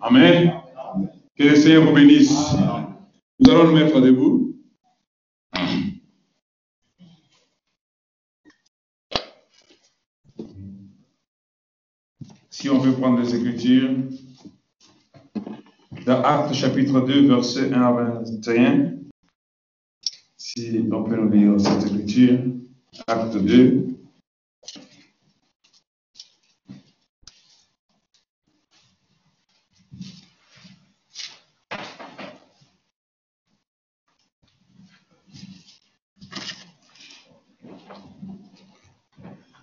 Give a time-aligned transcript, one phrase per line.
[0.00, 0.52] Amen.
[1.36, 2.54] Que le Seigneur vous bénisse.
[3.38, 4.56] Nous allons nous mettre debout.
[12.50, 13.96] Si on veut prendre les Écritures,
[16.04, 18.96] dans Actes chapitre 2, verset 1 à 21,
[20.36, 22.40] si on peut nous lire cette Écriture,
[23.06, 23.90] Acte 2,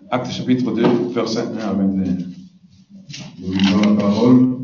[0.10, 2.18] Acte chapitre 2, verset 1 à 21.
[3.40, 4.60] Nous lisons la parole.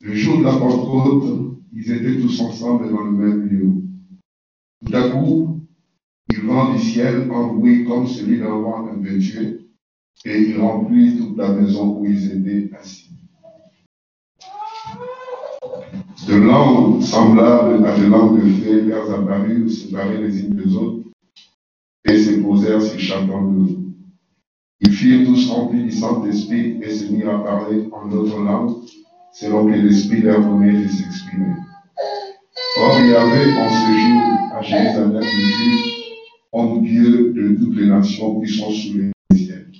[0.00, 3.72] Le jour de la Pentecôte, ils étaient tous ensemble dans le même lieu.
[4.86, 5.60] Tout à coup,
[6.30, 9.66] il vint du ciel un bruit comme celui d'un vent impétueux,
[10.24, 13.10] et il remplit toute la maison où ils étaient assis.
[16.28, 21.08] De langues semblables à des langues de feu leur apparurent, séparées les unes des autres,
[22.04, 23.83] et se posèrent sur chacun d'eux.
[24.80, 28.76] Ils furent tous remplis du Saint-Esprit et se mirent à parler en d'autres langues,
[29.32, 31.54] selon que l'Esprit leur donnait de s'exprimer.
[32.78, 35.94] Or, il y avait en ce jour à Jérusalem des Juifs,
[36.52, 39.70] en Dieu de toutes les nations qui sont sous les ciels.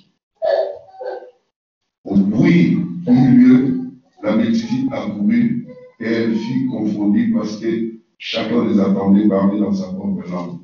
[2.05, 3.79] Au bruit qui eut lieu,
[4.23, 5.67] la multitude accourut
[5.99, 10.59] et elle fut confondue parce que chacun les attendait parler dans sa propre langue.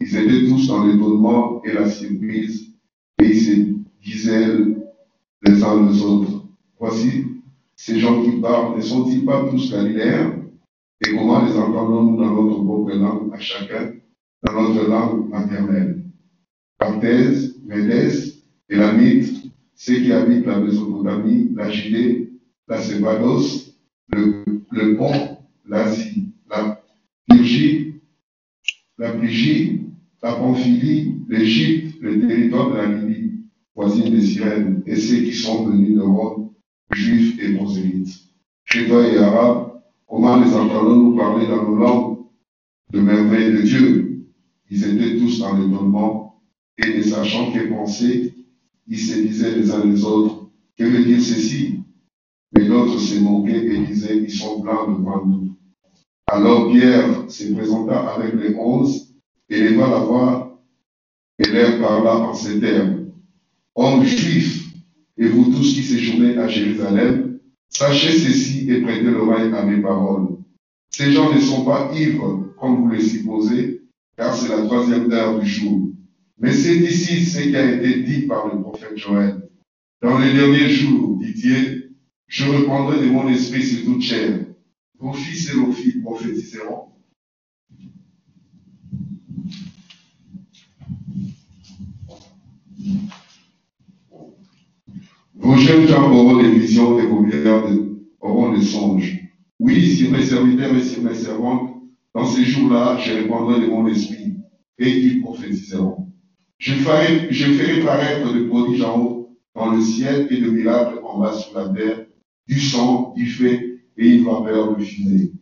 [0.00, 2.67] Ils étaient tous dans l'étonnement et la surprise
[3.20, 3.52] et ils se
[4.02, 4.56] disaient
[5.42, 6.46] les uns les autres,
[6.78, 7.24] voici,
[7.76, 10.34] ces gens qui parlent, ne sont-ils pas tous galiléens?
[11.00, 13.92] Et comment les entendons-nous dans notre propre langue à chacun,
[14.42, 16.04] dans notre langue maternelle?
[16.78, 18.34] Parthèse, Médès,
[18.68, 22.32] Élamite, ceux qui habitent la Mésopotamie, la Judée,
[22.66, 23.74] la Sébados,
[24.08, 26.82] le, le Pont, l'Asie, la
[27.28, 27.94] Phrygie,
[28.98, 29.87] la Phrygie,
[30.22, 33.44] la Pamphylie, l'Égypte, le territoire de la Libye,
[33.74, 36.50] voisine des Sirènes, et ceux qui sont venus de Rome,
[36.92, 38.14] juifs et prosélytes.
[38.66, 42.18] Chrétiens et arabes, comment les entendons-nous parler dans nos langues
[42.92, 44.26] de merveilles de Dieu?
[44.70, 46.42] Ils étaient tous en étonnement,
[46.78, 48.34] et ne sachant que penser,
[48.86, 51.80] ils se disaient les uns les autres, que veut dire ceci?
[52.52, 55.56] Mais d'autres se moquaient et disaient, ils sont blancs devant nous.
[56.26, 59.07] Alors Pierre se présenta avec les onze,
[59.56, 60.62] leva la voix
[61.38, 63.12] et leur parla en ces termes.
[63.74, 64.66] Hommes juifs,
[65.16, 67.38] et vous tous qui séjournez à Jérusalem,
[67.68, 70.36] sachez ceci et prêtez l'oreille à mes paroles.
[70.90, 73.82] Ces gens ne sont pas ivres, comme vous le supposez,
[74.16, 75.90] car c'est la troisième heure du jour.
[76.38, 79.48] Mais c'est ici ce qui a été dit par le prophète Joël.
[80.02, 81.90] Dans les derniers jours, dit-il,
[82.26, 84.44] je reprendrai de mon esprit sur toute chair.
[84.98, 86.88] Vos fils et vos filles prophétiseront.
[95.34, 97.68] Vos jeunes gens auront des visions et vos vieillards
[98.20, 99.18] auront des songes.
[99.60, 101.70] Oui, sur mes serviteurs et sur mes servantes,
[102.14, 104.36] dans ces jours-là, je répandrai de mon esprit
[104.78, 106.08] et ils prophétiseront.
[106.58, 111.32] Je ferai, paraître de prodiges en haut dans le ciel et de miracles en bas
[111.32, 112.06] sur la terre,
[112.46, 115.32] du sang, du feu et une vapeur de fumée.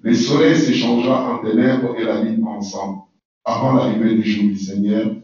[0.00, 2.98] Le soleil s'échangera en ténèbres et la nuit ensemble,
[3.44, 5.14] avant l'arrivée du jour du Seigneur,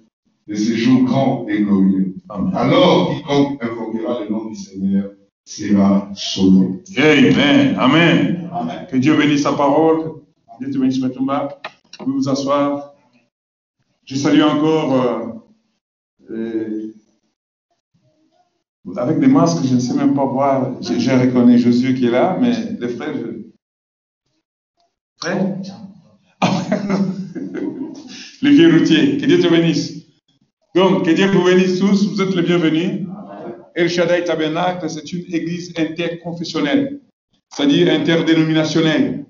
[0.50, 2.16] de ce jour grand et glorieux.
[2.28, 5.12] Alors, quiconque invoquera le nom du Seigneur
[5.44, 6.82] sera sauvé.
[6.98, 7.76] Amen.
[7.78, 8.86] Amen.
[8.90, 10.22] Que Dieu bénisse sa parole.
[10.58, 11.60] Dieu te bénisse, Matumba.
[12.00, 12.94] Vous pouvez vous asseoir.
[14.04, 16.94] Je salue encore, euh, euh,
[18.96, 20.82] avec des masques, je ne sais même pas voir.
[20.82, 22.50] Je, je reconnais Jésus qui est là, mais
[22.80, 23.44] les frères, je...
[25.18, 25.58] frère?
[28.42, 29.18] Les vieux routiers.
[29.18, 29.99] Que Dieu te bénisse.
[30.74, 32.08] Donc, que Dieu vous bénisse tous.
[32.08, 33.06] Vous êtes les bienvenus.
[33.74, 37.00] El Shaddai Tabernacle, c'est une église interconfessionnelle,
[37.48, 39.26] c'est-à-dire interdénominationnelle.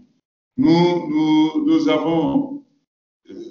[0.57, 2.63] Nous, nous, nous avons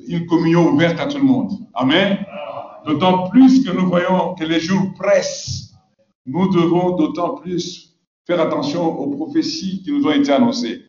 [0.08, 1.52] une communion ouverte à tout le monde.
[1.74, 2.18] Amen.
[2.86, 5.74] D'autant plus que nous voyons que les jours pressent.
[6.26, 7.96] Nous devons d'autant plus
[8.28, 10.84] faire attention aux prophéties qui nous ont été annoncées.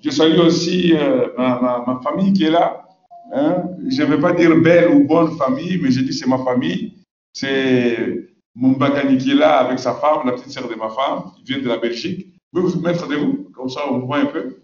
[0.00, 2.88] Je salue aussi euh, ma, famille qui est là.
[3.32, 3.64] Hein?
[3.88, 6.94] Je ne vais pas dire belle ou bonne famille, mais je dis c'est ma famille.
[7.32, 11.30] C'est mon Bakani qui est là avec sa femme, la petite sœur de ma femme,
[11.36, 12.26] qui vient de la Belgique.
[12.52, 14.56] Vous pouvez vous mettre debout, comme ça on voit un peu.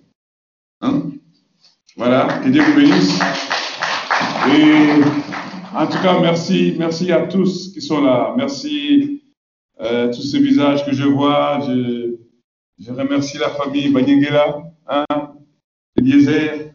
[0.80, 1.10] Hein?
[1.96, 3.18] Voilà, que Dieu vous bénisse.
[4.48, 5.02] Et
[5.74, 8.34] en tout cas, merci, merci à tous qui sont là.
[8.36, 9.22] Merci
[9.80, 11.60] euh, tous ces visages que je vois.
[11.66, 12.16] Je,
[12.78, 15.04] Je remercie la famille Banyengela, hein,
[15.96, 16.65] Eliezer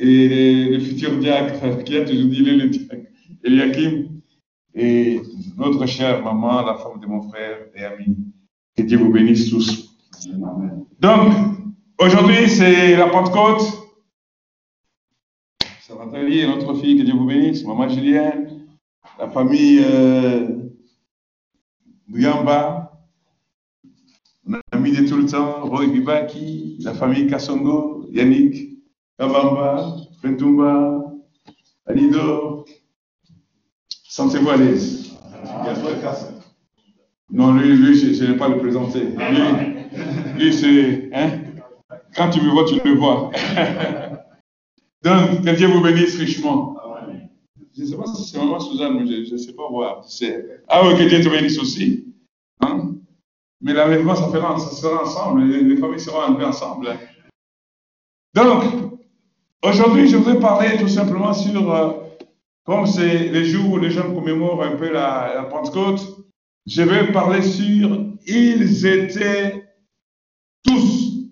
[0.00, 3.06] et le futur diacre qui a toujours dit le diacre,
[3.44, 4.20] Eliakim,
[4.74, 5.20] et
[5.56, 8.16] notre chère maman, la femme de mon frère et ami.
[8.76, 9.96] Que Dieu vous bénisse tous.
[11.00, 11.32] Donc,
[11.98, 13.62] aujourd'hui, c'est la Pentecôte.
[15.80, 17.64] C'est Nathalie et notre fille, que Dieu vous bénisse.
[17.64, 18.66] Maman Julienne,
[19.18, 20.48] la famille euh,
[22.06, 22.92] Bouyamba,
[24.44, 28.69] mon ami de tout le temps, Roy Bibaki, la famille Kassongo, Yannick,
[29.20, 31.12] Kabamba, Fentumba,
[31.86, 32.64] Alido.
[34.08, 35.14] Sentez-vous à l'aise.
[37.30, 39.00] Non, lui, lui je ne vais pas le présenter.
[39.00, 41.10] Lui, lui c'est.
[41.12, 41.42] Hein?
[42.16, 43.30] Quand tu me vois, tu le vois.
[45.02, 46.78] Donc, que Dieu vous bénisse richement.
[47.76, 50.02] Je ne sais pas si c'est maman Suzanne, mais je ne sais pas voir.
[50.66, 52.06] Ah oui, que Dieu te bénisse aussi.
[52.60, 52.94] Hein?
[53.60, 55.44] Mais l'enlèvement, ça, ça sera ensemble.
[55.44, 56.88] Les, les familles seront enlevées ensemble.
[58.34, 58.89] Donc,
[59.62, 61.92] aujourd'hui, je voudrais parler tout simplement sur, euh,
[62.64, 66.00] comme c'est les jours où les gens commémorent un peu la, Pentecôte,
[66.66, 69.64] je vais parler sur ils étaient
[70.62, 71.30] tous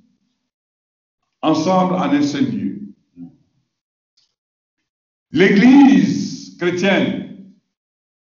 [1.42, 2.80] ensemble en un seul lieu.
[5.30, 7.52] L'Église chrétienne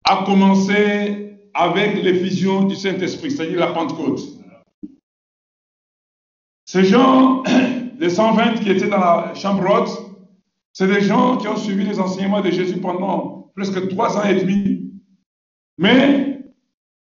[0.05, 4.21] a commencé avec l'effusion du Saint-Esprit, c'est-à-dire la Pentecôte.
[6.65, 7.43] Ces gens,
[7.99, 10.13] les 120 qui étaient dans la chambre haute,
[10.71, 14.35] c'est des gens qui ont suivi les enseignements de Jésus pendant presque trois ans et
[14.35, 14.91] demi.
[15.77, 16.39] Mais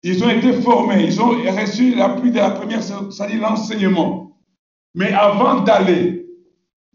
[0.04, 4.38] ils ont été formés, ils ont reçu l'appui de la première, c'est-à-dire l'enseignement.
[4.94, 6.28] Mais avant d'aller,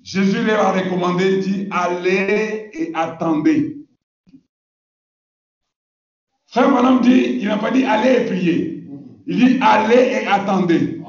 [0.03, 3.77] Jésus leur a recommandé, dit, allez et attendez.
[6.47, 8.85] Frère Madame dit, il n'a pas dit allez et priez.
[9.27, 11.01] Il dit allez et attendez.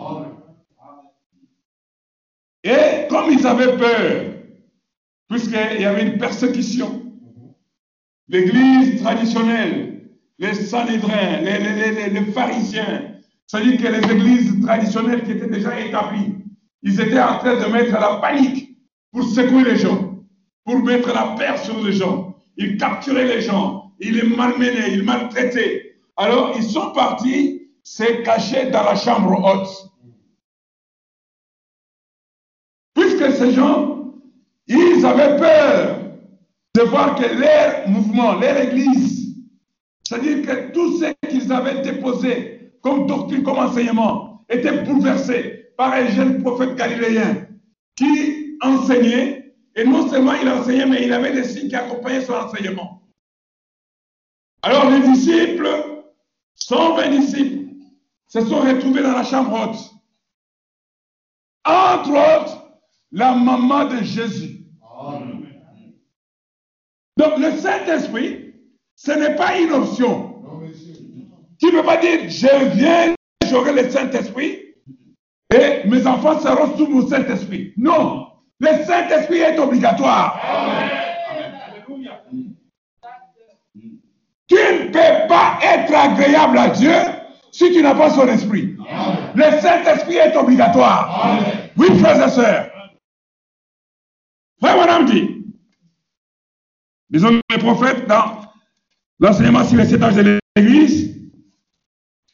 [2.72, 4.34] Et comme ils avaient peur,
[5.30, 7.04] puisqu'il y avait une persécution,
[8.30, 10.10] l'église traditionnelle,
[10.40, 13.12] les sanhédrins, les, les, les, les pharisiens,
[13.46, 16.36] c'est-à-dire que les églises traditionnelles qui étaient déjà établies,
[16.82, 18.78] ils étaient en train de mettre la panique
[19.12, 20.24] pour secouer les gens,
[20.64, 22.36] pour mettre la peur sur les gens.
[22.56, 25.98] Ils capturaient les gens, ils les malmenaient, ils maltraitaient.
[26.16, 29.91] Alors, ils sont partis se cacher dans la chambre haute.
[33.42, 34.14] Ces gens,
[34.68, 36.00] ils avaient peur
[36.76, 39.36] de voir que leur mouvement, leur église,
[40.04, 46.08] c'est-à-dire que tout ce qu'ils avaient déposé comme doctrine, comme enseignement, était bouleversé par un
[46.08, 47.48] jeune prophète galiléen
[47.96, 52.34] qui enseignait, et non seulement il enseignait, mais il avait des signes qui accompagnaient son
[52.34, 53.02] enseignement.
[54.62, 55.68] Alors les disciples,
[56.56, 57.74] 120 disciples,
[58.28, 59.92] se sont retrouvés dans la chambre haute.
[61.66, 62.61] Entre autres,
[63.12, 64.66] la maman de Jésus.
[67.18, 68.54] Donc le Saint-Esprit,
[68.96, 70.44] ce n'est pas une option.
[71.60, 73.14] Tu ne peux pas dire, je viens,
[73.50, 74.60] j'aurai le Saint-Esprit,
[75.54, 77.74] et mes enfants seront sous mon Saint-Esprit.
[77.78, 78.28] Non,
[78.60, 80.40] le Saint-Esprit est obligatoire.
[84.48, 86.94] Tu ne peux pas être agréable à Dieu
[87.52, 88.76] si tu n'as pas son esprit.
[89.36, 91.38] Le Saint-Esprit est obligatoire.
[91.78, 92.71] Oui, frères et sœurs.
[94.62, 95.44] Frère Madame dit,
[97.10, 98.42] disons les prophètes dans
[99.20, 101.20] l'enseignement sur les sept âges de l'Église,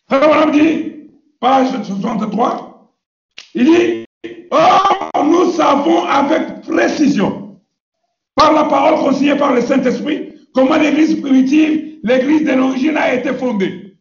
[0.09, 2.93] Frère dit, page 63,
[3.53, 4.05] il dit,
[4.51, 7.61] Or, nous savons avec précision,
[8.35, 13.33] par la parole consignée par le Saint-Esprit, comment l'Église primitive, l'Église de l'origine a été
[13.35, 13.97] fondée.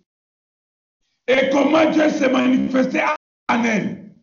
[1.28, 3.00] Et comment Dieu s'est manifesté
[3.48, 4.14] en elle.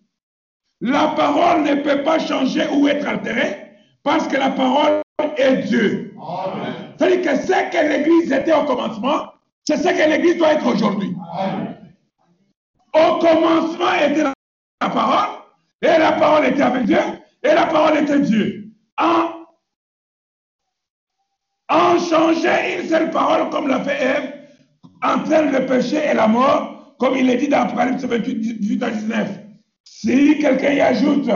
[0.82, 3.64] La parole ne peut pas changer ou être altérée
[4.04, 5.02] parce que la parole
[5.38, 6.14] est Dieu.
[6.98, 9.34] C'est-à-dire que ce que l'Église était au commencement,
[9.66, 11.16] c'est ce que l'Église doit être aujourd'hui.
[12.94, 15.30] Au commencement était la parole,
[15.82, 17.00] et la parole était avec Dieu,
[17.44, 18.66] et la parole était Dieu.
[19.00, 19.30] En,
[21.70, 24.34] en changeant une seule parole, comme l'a fait Ève,
[25.02, 28.90] entraîne le péché et la mort, comme il est dit dans Apocalypse 28, 18 à
[28.92, 29.30] 19.
[29.86, 31.30] Si quelqu'un y ajoute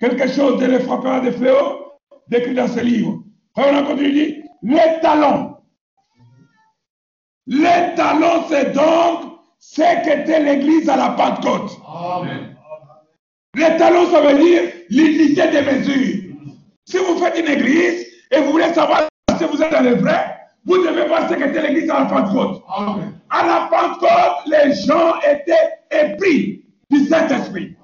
[0.00, 1.83] quelque chose de le frappera de fléau,
[2.28, 3.22] décrit dans ce livre.
[3.56, 5.56] On a continué, dit, les talons.
[7.46, 11.78] Les talons, c'est donc ce qu'était l'Église à la Pentecôte.
[11.86, 12.56] Amen.
[13.54, 16.34] Les talons, ça veut dire l'unité des mesures.
[16.86, 19.06] Si vous faites une église et vous voulez savoir
[19.38, 22.62] si vous êtes dans le vrai, vous devez voir ce qu'était l'église à la Pentecôte.
[22.68, 23.20] Amen.
[23.30, 27.76] À la Pentecôte, les gens étaient épris du Saint-Esprit.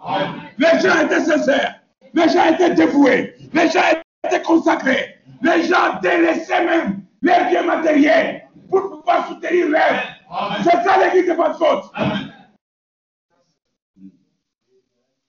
[0.59, 1.80] Les gens étaient sincères.
[2.14, 3.35] Les gens étaient dévoués.
[3.52, 3.80] Les gens
[4.24, 5.16] étaient consacrés.
[5.42, 10.62] Les gens délaissaient même les biens matériels pour pouvoir soutenir l'œuvre.
[10.62, 11.90] C'est ça l'église de Pentecôte.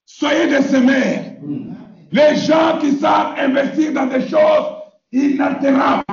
[0.05, 1.19] Soyez des semeurs.
[2.11, 4.65] Les gens qui savent investir dans des choses
[5.11, 6.03] inaltérables.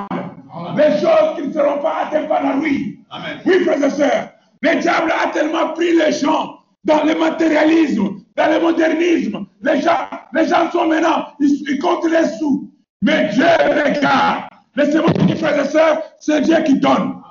[0.75, 2.99] Les choses qui ne seront pas atteintes par la nuit.
[3.45, 4.29] Oui, frères et sœurs.
[4.61, 9.45] Le diable a tellement pris les gens dans le matérialisme, dans le modernisme.
[9.61, 12.71] Les gens, les gens sont maintenant, ils, ils comptent les sous.
[13.01, 14.45] Mais Dieu regarde.
[14.75, 17.21] Laissez-moi dire, frères et sœurs, c'est Dieu qui donne.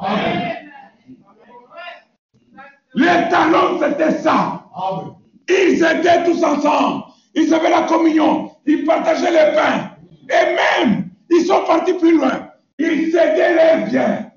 [2.94, 4.64] Les talons, c'était ça.
[5.48, 7.04] Ils étaient tous ensemble.
[7.34, 8.50] Ils avaient la communion.
[8.66, 9.90] Ils partageaient le pain.
[10.28, 12.50] Et même, ils sont partis plus loin.
[12.78, 14.30] Ils cédaient les biens.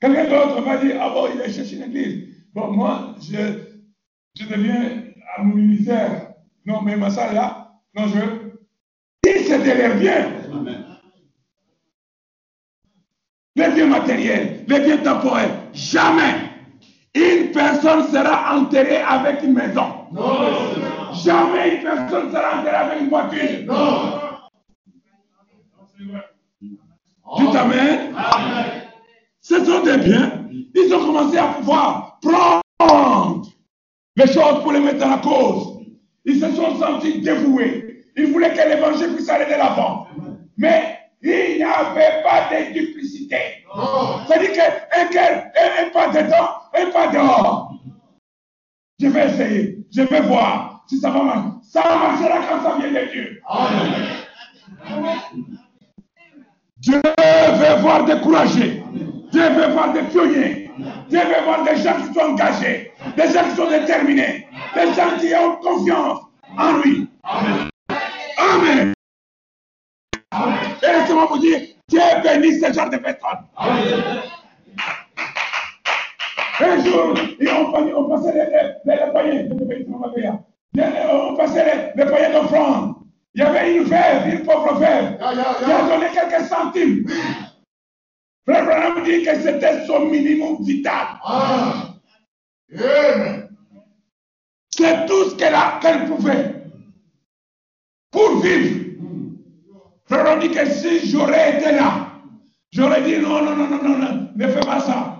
[0.00, 2.28] Quelqu'un d'autre va dire, ah bon, il est cherché une église.
[2.54, 3.69] Bon, moi, je,
[4.40, 5.02] je deviens
[5.36, 6.32] à mon ministère.
[6.64, 8.20] Non, mais ma salle là, non, je.
[9.28, 10.26] Ils cédaient les biens.
[13.56, 15.50] Les biens matériels, les biens temporels.
[15.72, 16.34] Jamais
[17.14, 20.06] une personne sera enterrée avec une maison.
[21.24, 23.40] Jamais une personne sera enterrée avec une voiture.
[27.38, 28.14] Dites Amen.
[29.40, 30.46] Ce sont des biens.
[30.74, 32.62] Ils ont commencé à pouvoir prendre
[34.16, 35.78] les choses pour les mettre la cause.
[36.24, 38.04] Ils se sont sentis dévoués.
[38.16, 40.06] Ils voulaient que l'évangile puisse aller de l'avant.
[40.56, 43.36] Mais il n'y avait pas de duplicité.
[44.26, 47.72] C'est-à-dire qu'un un pas dedans, un pas dehors.
[48.98, 49.78] Je vais essayer.
[49.90, 51.50] Je vais voir si ça va marcher.
[51.62, 53.42] Ça marchera quand ça vient de Dieu.
[56.78, 58.82] Dieu veut voir des courageux.
[59.30, 60.69] Dieu veut voir des pionniers.
[61.08, 62.92] Dieu veut voir des gens qui sont engagés.
[63.16, 64.46] Des gens qui sont déterminés.
[64.74, 66.20] Des gens qui ont confiance
[66.58, 67.08] en lui.
[68.38, 68.92] Amen.
[70.82, 73.44] Et laissez-moi vous dire, Dieu bénit ce genre de personnes.
[76.62, 79.46] Un jour, on, pa- on passait les, les, les,
[81.10, 81.64] on passait
[81.96, 82.94] les, les d'offrande.
[83.34, 87.04] Il y avait une veuve, une pauvre veuve, qui a donné quelques centimes.
[88.46, 91.06] Frère Branham dit que c'était son minimum vital.
[94.70, 96.62] C'est tout ce qu'elle a- qu'elle pouvait
[98.10, 98.86] pour vivre.
[100.06, 102.12] Frère Branham dit que si j'aurais été là,
[102.72, 105.16] j'aurais dit non, non, non, non, non, non, ne fais pas ça.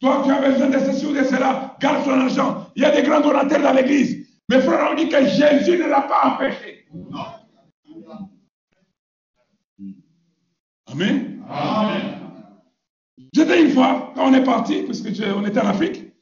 [0.00, 2.66] Toi, tu as besoin de ceci ou de cela, garde son argent.
[2.76, 4.26] Il y a des grands donateurs dans l'église.
[4.48, 6.86] Mais frère Branham dit que Jésus ne l'a pas empêché.
[10.86, 11.42] Amen.
[13.38, 16.12] J'étais une fois, quand on est parti, parce que je- on était en Afrique,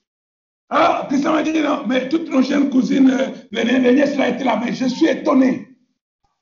[0.68, 4.28] ah, Christian m'a dit, non, mais toutes nos jeunes cousines, euh, les, les nièces là
[4.28, 5.66] étaient là, mais je suis étonné.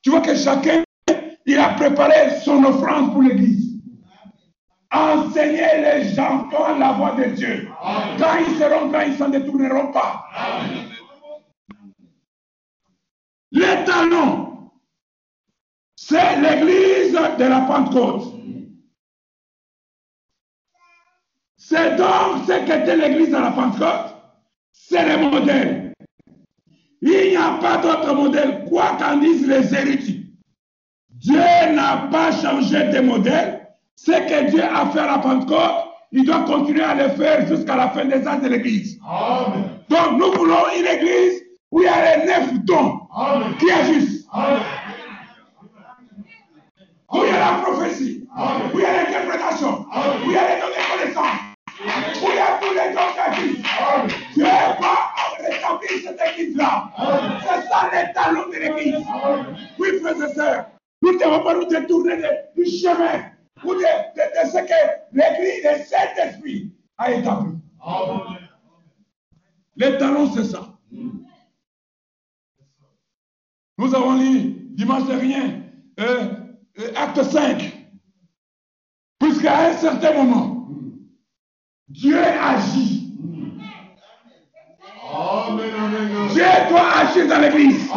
[0.03, 0.83] Tu vois que chacun,
[1.47, 3.79] il a préparé son offrande pour l'église.
[4.93, 7.69] Enseigner les gens quand la voix de Dieu.
[8.19, 10.25] Quand ils seront, quand ils s'en détourneront pas.
[13.53, 14.71] Les talons,
[15.95, 18.34] c'est l'église de la Pentecôte.
[21.67, 24.15] C'est donc ce qu'était l'église de la Pentecôte.
[24.71, 25.95] C'est le modèle.
[27.01, 30.27] Il n'y a pas d'autre modèle, quoi qu'en disent les érudits.
[31.09, 31.41] Dieu
[31.73, 33.67] n'a pas changé de modèle.
[33.97, 37.77] Ce que Dieu a fait à la Pentecôte, il doit continuer à le faire jusqu'à
[37.77, 38.99] la fin des âges de l'église.
[39.89, 41.41] Donc nous voulons une église
[41.71, 43.01] où il y a les neuf dons
[43.59, 44.27] qui agissent.
[47.11, 48.29] Où il y a la prophétie,
[48.75, 51.44] où il y a l'interprétation, où il y a les dons de connaissance,
[52.29, 53.63] agissent.
[54.35, 56.91] Dieu va rétablir cette église-là.
[57.43, 59.05] C'est ça les talons de l'église.
[59.79, 60.67] Oui, frères et sœurs,
[61.03, 62.17] nous ne devons pas nous détourner
[62.57, 63.31] du chemin
[63.65, 64.81] ou de, de- de ce que
[65.13, 67.53] l'église, le Saint-Esprit a établi.
[69.77, 70.69] Les talons, c'est ça.
[73.77, 75.61] Nous avons lu dimanche dernier,
[75.99, 76.27] euh,
[76.79, 77.73] euh, acte 5.
[79.19, 80.54] Puisqu'à un certain moment,
[81.89, 83.13] Dieu agit.
[86.33, 87.91] Dieu doit agir dans l'église.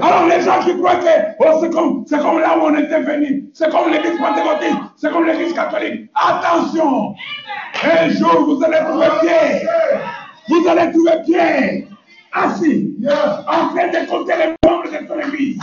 [0.00, 3.50] Alors les gens qui croient que oh, c'est comme, comme là où on était venu,
[3.52, 6.08] c'est comme l'église pentecôtiste, c'est comme l'église catholique.
[6.14, 7.14] Attention!
[7.82, 9.68] Un jour vous allez trouver Pierre.
[10.48, 11.82] Vous allez trouver Pierre
[12.32, 12.94] assis
[13.48, 15.58] en train de compter les membres de son église.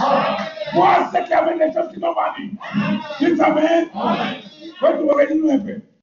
[0.74, 2.58] Ce qu'il y avait des choses qui sont vendues.
[3.20, 3.90] Dites Amen.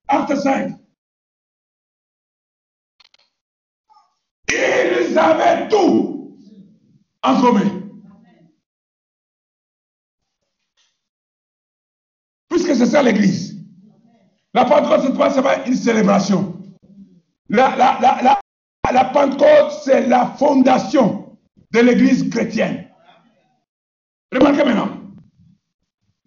[0.09, 0.73] Acte 5.
[4.49, 6.39] Ils avaient tout
[7.23, 7.83] en commun.
[12.49, 13.57] Puisque c'est ça l'église.
[14.55, 16.55] La Pentecôte, c'est pas seulement une célébration.
[17.49, 21.37] La Pentecôte, c'est la fondation
[21.73, 22.89] de l'église chrétienne.
[24.33, 24.89] Remarquez maintenant.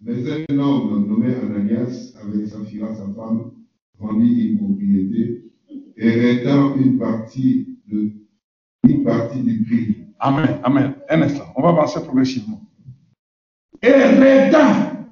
[0.00, 3.52] Mais un homme nommé Ananias, avec sa fille, sa femme,
[3.98, 5.44] vendit une propriété
[5.96, 8.12] et retint une partie, de,
[8.88, 9.96] une partie du prix.
[10.18, 10.94] Amen, amen.
[11.10, 12.62] Un instant, on va avancer progressivement.
[13.82, 15.06] Et retint.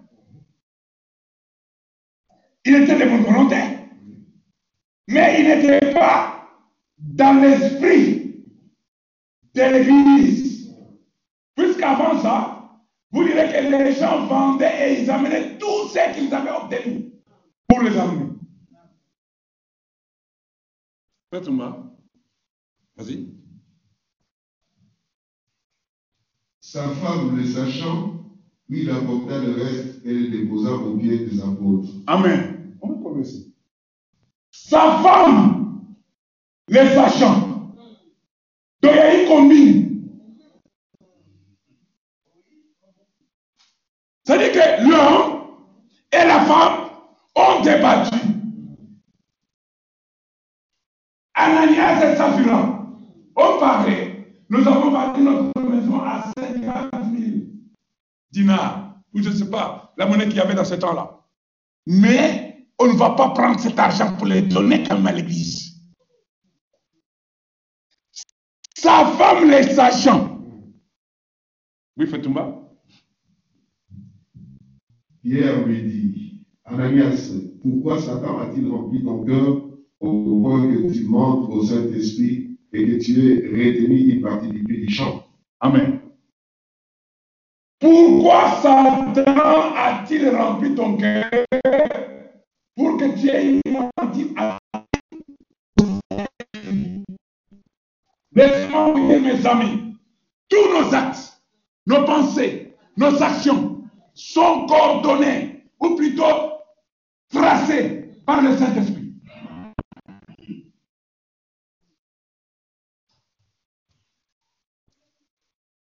[2.65, 3.57] Il était de volonté.
[5.09, 6.49] Mais il n'était pas
[6.99, 8.45] dans l'esprit
[9.55, 10.75] de l'église.
[11.55, 12.58] Puisqu'avant ça,
[13.11, 17.13] vous direz que les gens vendaient et ils amenaient tout ce qu'ils avaient obtenu
[17.67, 18.33] pour les amener.
[21.33, 21.95] Faites-moi.
[22.97, 23.29] Vas-y.
[26.61, 28.19] Sa femme, le sachant,
[28.69, 31.89] lui apporta le reste et le déposa aux pieds des apôtres.
[32.07, 32.77] Amen.
[32.83, 33.55] On va progresser.
[34.51, 35.87] Sa femme,
[36.69, 37.49] les sachant.
[38.83, 39.88] Donc il y a une combine.
[44.29, 45.41] C'est-à-dire que l'homme
[46.13, 46.91] et la femme
[47.35, 48.19] ont débattu.
[51.33, 52.87] Ananias et Saphira
[53.37, 54.45] ont parlé.
[54.51, 57.39] Nous avons vendu notre maison à 50 000
[58.31, 61.21] dinars, ou je ne sais pas, la monnaie qu'il y avait dans ce temps-là.
[61.87, 65.73] Mais on ne va pas prendre cet argent pour le donner même à l'église.
[68.77, 70.39] Sa femme, les sachant.
[71.97, 72.68] Oui, Fatumba.
[75.29, 79.63] Pierre lui dit, Ananias, pourquoi Satan a-t-il rempli ton cœur
[80.01, 84.63] au point que tu montres au Saint-Esprit et que tu aies retenu une partie du
[84.63, 85.25] du champ?
[85.61, 86.01] Amen.
[87.79, 91.31] Pourquoi Satan a-t-il rempli ton cœur
[92.75, 94.59] pour que tu aies une partie à
[98.35, 99.95] Laissez-moi mes amis,
[100.49, 101.43] tous nos actes,
[101.87, 103.78] nos pensées, nos actions
[104.19, 106.25] sont coordonnés, ou plutôt
[107.31, 109.15] tracés par le Saint-Esprit.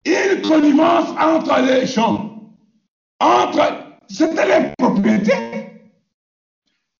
[0.06, 2.54] Une connivence entre les gens,
[3.21, 5.34] entre, c'était les propriétés.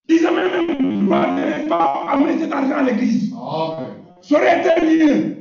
[0.08, 3.30] Ils avaient même pas amené cet argent à l'église.
[4.22, 5.36] Ça aurait été mieux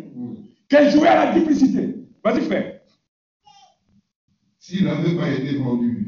[0.67, 1.95] que jouer à la duplicité.
[2.23, 2.74] Vas-y, frère.
[4.67, 6.08] S'il n'avait pas été vendu,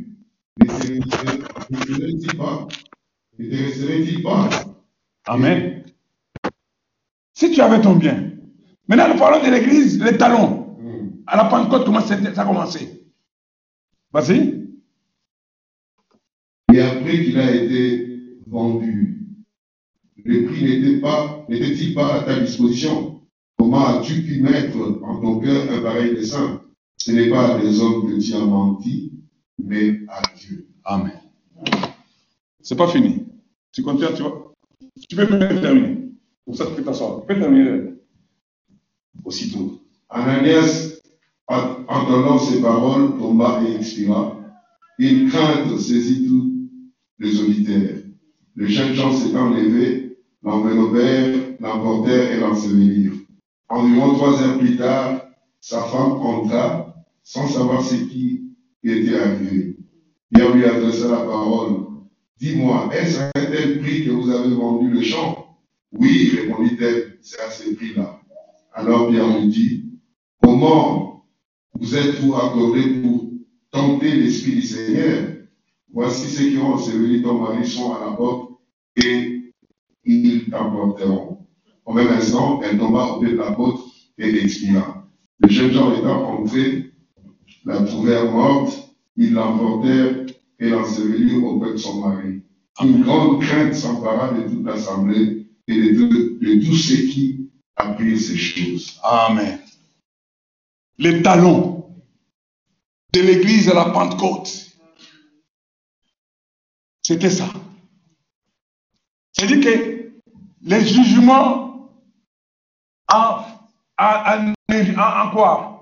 [0.60, 2.68] n'intéresserait-il pas
[3.38, 4.50] N'intéresserait-il pas?
[5.28, 5.84] Amen.
[7.36, 8.32] Si tu avais ton bien.
[8.88, 10.76] Maintenant, nous parlons de l'église, les talons.
[11.28, 13.08] À la Pentecôte, comment ça a commencé?
[14.12, 14.68] Vas-y.
[16.74, 19.20] Et après qu'il a été vendu,
[20.26, 23.22] le prix n'était pas, n'était-il pas à ta disposition?
[23.56, 26.64] Comment as-tu pu mettre en ton cœur un pareil dessein?
[26.98, 29.14] Ce n'est pas à des hommes que tu as menti,
[29.64, 30.68] mais à Dieu.
[30.84, 31.12] Amen.
[32.62, 33.26] C'est pas fini.
[33.72, 34.54] Tu continues, tu vois.
[35.10, 35.98] Tu peux même terminer.
[36.46, 37.22] Pour ça, tu peux t'asseoir.
[37.22, 37.94] Tu peux terminer
[39.24, 39.82] aussitôt.
[40.10, 41.00] Ananias,
[41.48, 44.36] en- entendant ces paroles, tomba et expira.
[45.00, 46.52] Une crainte saisit tous
[47.20, 47.98] les auditeurs.
[48.56, 53.14] Les jeunes gens s'étant levés, l'enveloppèrent, l'emportèrent et l'ensevelirent.
[53.70, 55.22] Environ trois heures plus tard,
[55.60, 56.87] sa femme entra,
[57.28, 58.54] sans savoir ce qui
[58.86, 59.76] était arrivé.
[60.34, 61.88] Pierre lui adressa la parole.
[62.40, 65.58] Dis-moi, est-ce à tel prix que vous avez vendu le champ?
[65.92, 68.22] Oui, répondit-elle, c'est à ce prix-là.
[68.72, 70.00] Alors Pierre lui dit,
[70.42, 71.26] comment
[71.74, 73.30] vous êtes-vous accordé pour
[73.72, 75.34] tenter l'Esprit du Seigneur
[75.92, 78.52] Voici ceux qui ont enseveli ton mari sont à la porte
[79.04, 79.54] et
[80.06, 81.46] ils t'emporteront.
[81.84, 83.82] Au même instant, elle tomba au pied de la porte
[84.18, 85.10] et expira.
[85.42, 86.94] Les jeunes gens étant entrés,
[87.66, 90.26] la trouvèrent morte, ils l'emportèrent
[90.60, 92.42] et l'ensevelirent auprès de son mari.
[92.82, 98.38] Une grande crainte s'empara de toute l'assemblée et de, de tous ceux qui apprirent ces
[98.38, 99.00] choses.
[99.04, 99.60] Amen.
[101.00, 101.90] Les talons
[103.14, 104.66] de l'église à la Pentecôte.
[107.02, 107.48] C'était ça.
[109.34, 110.12] C'est-à-dire que
[110.62, 111.90] les jugements
[113.12, 113.44] en,
[114.00, 115.77] en, en- en- en quoi?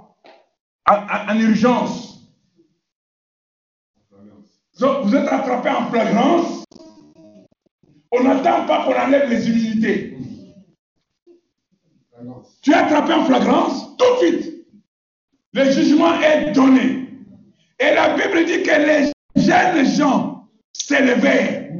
[0.90, 2.04] En, en- en urgence.
[4.78, 6.66] Vous êtes attrapé en flagrance.
[8.12, 10.18] On n'attend pas qu'on enlève les humilités.
[12.62, 14.66] Tu es attrapé en flagrance, tout de suite.
[15.54, 17.08] Le jugement est donné.
[17.80, 21.72] Et la Bible dit que les jeunes gens s'élevaient.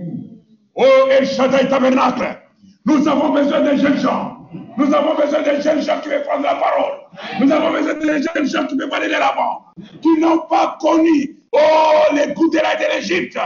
[0.76, 2.38] Oh, El Shaddai Tabernacle,
[2.86, 4.50] nous avons besoin de jeunes gens.
[4.78, 7.00] Nous avons besoin de jeunes gens qui veulent prendre la parole.
[7.40, 9.66] Nous avons besoin de jeunes gens qui veulent aller de l'avant.
[10.02, 13.38] Qui n'ont pas connu, oh, les coups de l'Égypte.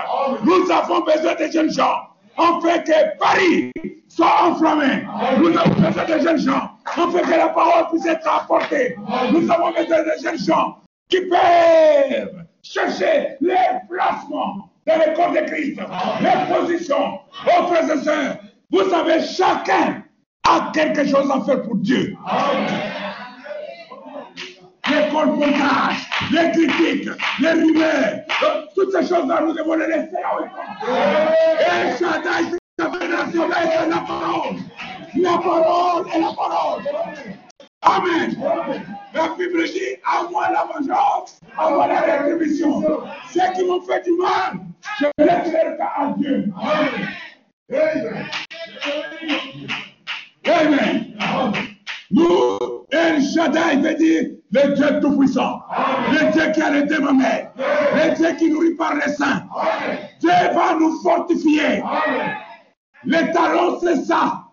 [0.43, 2.09] Nous avons besoin de jeunes gens.
[2.37, 3.71] On fait que Paris
[4.07, 5.05] soit enflammé.
[5.39, 6.71] Nous avons besoin de jeunes gens.
[6.97, 8.95] On fait que la parole puisse être apportée.
[9.31, 10.77] Nous avons besoin de jeunes gens
[11.09, 13.55] qui peuvent chercher les
[13.89, 15.79] placements dans le corps de Christ,
[16.21, 17.19] les positions.
[17.45, 18.37] Oh, frères et sœurs,
[18.71, 20.03] vous savez, chacun
[20.47, 22.15] a quelque chose à faire pour Dieu.
[24.89, 28.19] Les colportages, les critiques, les rumeurs,
[28.75, 30.17] toutes ces choses-là, nous devons les laisser
[31.59, 34.55] Et Shaddai, c'est la parole.
[35.15, 36.83] La parole est la parole.
[37.81, 38.35] Amen.
[39.13, 42.81] La Bible dit, à moi la vengeance, à moi la rétribution.
[43.31, 44.59] Ceux qui m'ont fait du mal,
[44.99, 46.51] je laisserai le cas à Dieu.
[46.61, 48.25] Amen.
[50.45, 51.68] Amen.
[52.11, 52.57] Nous,
[52.91, 55.61] El Shaddai veut dire le Dieu Tout-Puissant,
[56.11, 59.43] le Dieu qui a le démembré, le Dieu qui nourrit par les saints.
[60.19, 61.83] Dieu va nous fortifier.
[63.05, 64.43] Les talons, c'est ça,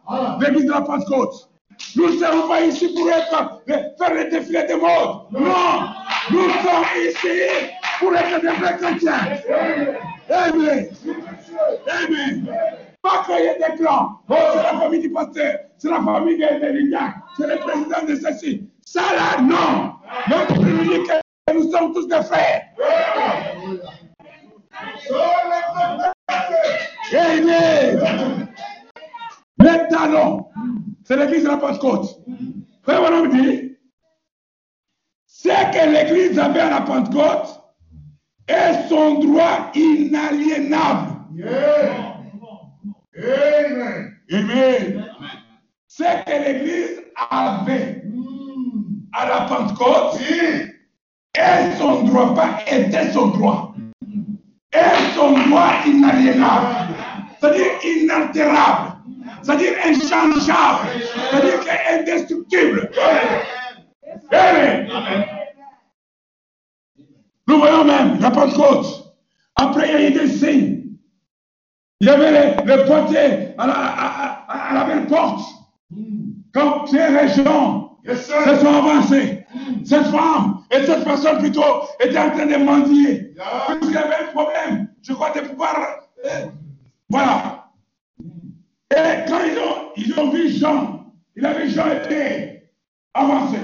[0.40, 1.48] l'église de la Pentecôte.
[1.96, 5.26] Nous ne sommes pas ici pour être, faire les défilés de mode.
[5.32, 5.88] Non,
[6.30, 7.28] nous sommes ici
[7.98, 9.12] pour être des vrais chrétiens.
[10.30, 10.88] Amen.
[11.88, 12.48] Amen.
[13.06, 14.20] Pas créer des clans.
[14.28, 18.16] Oh, c'est la famille du pasteur, c'est la famille de Lignac, c'est le président de
[18.16, 18.68] ceci.
[18.84, 19.92] Ça là, non.
[20.28, 22.62] Notre dit que nous sommes tous des frères.
[27.14, 28.48] Amen.
[29.60, 30.46] Les talons,
[31.04, 32.08] c'est l'église de la Pentecôte.
[32.82, 33.76] Frère Bonhomme dit,
[35.26, 37.62] c'est que l'église avait à la Pentecôte
[38.48, 41.12] est son droit inaliénable.
[43.18, 44.16] Amen.
[44.30, 45.04] Amen.
[45.86, 48.02] C'est que l'église avait
[49.12, 50.20] à la Pentecôte
[51.34, 53.74] et son droit, pas était son droit,
[54.72, 56.94] est son droit inaliénable,
[57.40, 58.92] c'est-à-dire inaltérable,
[59.42, 60.88] c'est-à-dire inchangeable,
[61.30, 62.90] c'est-à-dire indestructible.
[64.30, 64.88] Amen.
[67.48, 69.14] Nous voyons même la Pentecôte.
[69.54, 70.85] Après, il y a eu des signes.
[72.00, 75.40] Il y avait les, les portiers à la, à, à, la belle porte.
[76.52, 79.46] Quand Pierre et Jean se sont avancés,
[79.84, 81.62] cette femme et cette personne plutôt
[82.00, 83.34] étaient en train de mendier.
[83.36, 85.76] Parce qu'il y avait un problème, je crois, de pouvoir.
[86.24, 86.46] Euh,
[87.08, 87.70] voilà.
[88.90, 92.62] Et quand ils ont, ils ont vu Jean, il avait Jean été
[93.14, 93.58] avancé.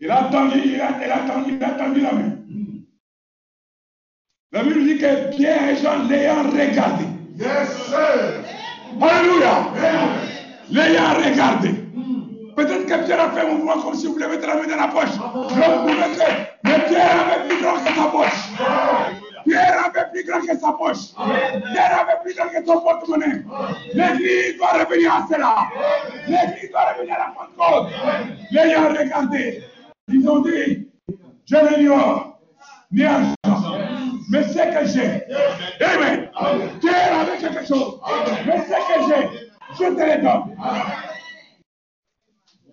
[0.00, 2.32] Il a attendu, il a, il a attendu, il a attendu la main.
[4.50, 7.04] La Bible dit que Pierre et Jean l'ayant regardé.
[7.36, 8.42] Yes, sir.
[8.98, 9.68] Alléluia.
[10.70, 11.74] L'ayant regardé.
[12.56, 14.76] Peut-être que Pierre a fait un mouvement comme si vous voulez mettre la main dans
[14.76, 15.16] la poche.
[16.64, 18.48] Mais Pierre avait plus grand que sa poche.
[19.44, 21.12] Pierre avait plus grand que sa poche.
[21.70, 23.44] Pierre avait plus grand que son porte-monnaie.
[23.92, 25.56] L'église doit revenir à cela.
[26.26, 27.92] L'église doit revenir à la Pentecôte.
[28.50, 29.62] L'ayant regardé.
[30.08, 30.88] Ils ont dit,
[31.44, 32.40] je l'ignore,
[32.90, 33.04] ni
[34.28, 35.24] mais c'est que j'ai.
[35.84, 36.30] Amen.
[36.80, 38.00] Dieu avait quelque chose,
[38.46, 39.28] mais c'est que j'ai,
[39.72, 40.56] je te le donne.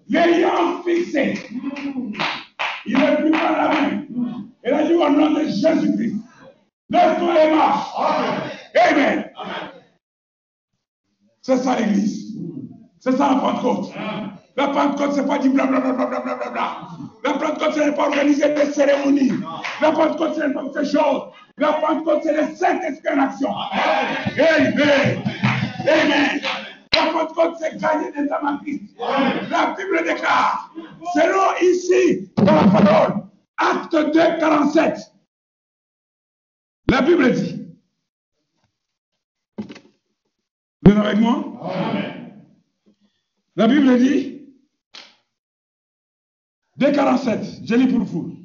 [0.07, 1.49] L'ayant fixé,
[2.85, 4.03] il ne plus pas la main.
[4.63, 6.15] Il a dit au nom de Jésus-Christ,
[6.89, 7.89] lève-toi et marche.
[8.89, 9.31] Amen.
[11.41, 12.35] C'est ça l'église.
[12.99, 13.93] C'est ça la Pentecôte.
[14.57, 15.91] La Pentecôte, ce n'est pas du blablabla.
[15.91, 16.77] Bla, bla, bla, bla,
[17.23, 19.31] La Pentecôte, ce n'est pas organiser des cérémonies.
[19.81, 21.23] La Pentecôte, ce n'est pas ces choses.
[21.57, 23.49] La Pentecôte, c'est le Saint-Esprit en action.
[23.49, 25.23] Amen.
[25.87, 26.41] Amen.
[26.93, 28.59] La Pentecôte, c'est gagner des âmes
[29.49, 30.73] La Bible déclare,
[31.13, 33.23] selon ici, dans la parole,
[33.57, 34.97] acte 2, 47.
[36.89, 37.61] La Bible dit.
[40.83, 41.43] Vous êtes avec moi?
[41.63, 42.45] Amen.
[43.55, 44.35] La Bible dit,
[46.79, 48.44] 2,47, je lis pour vous.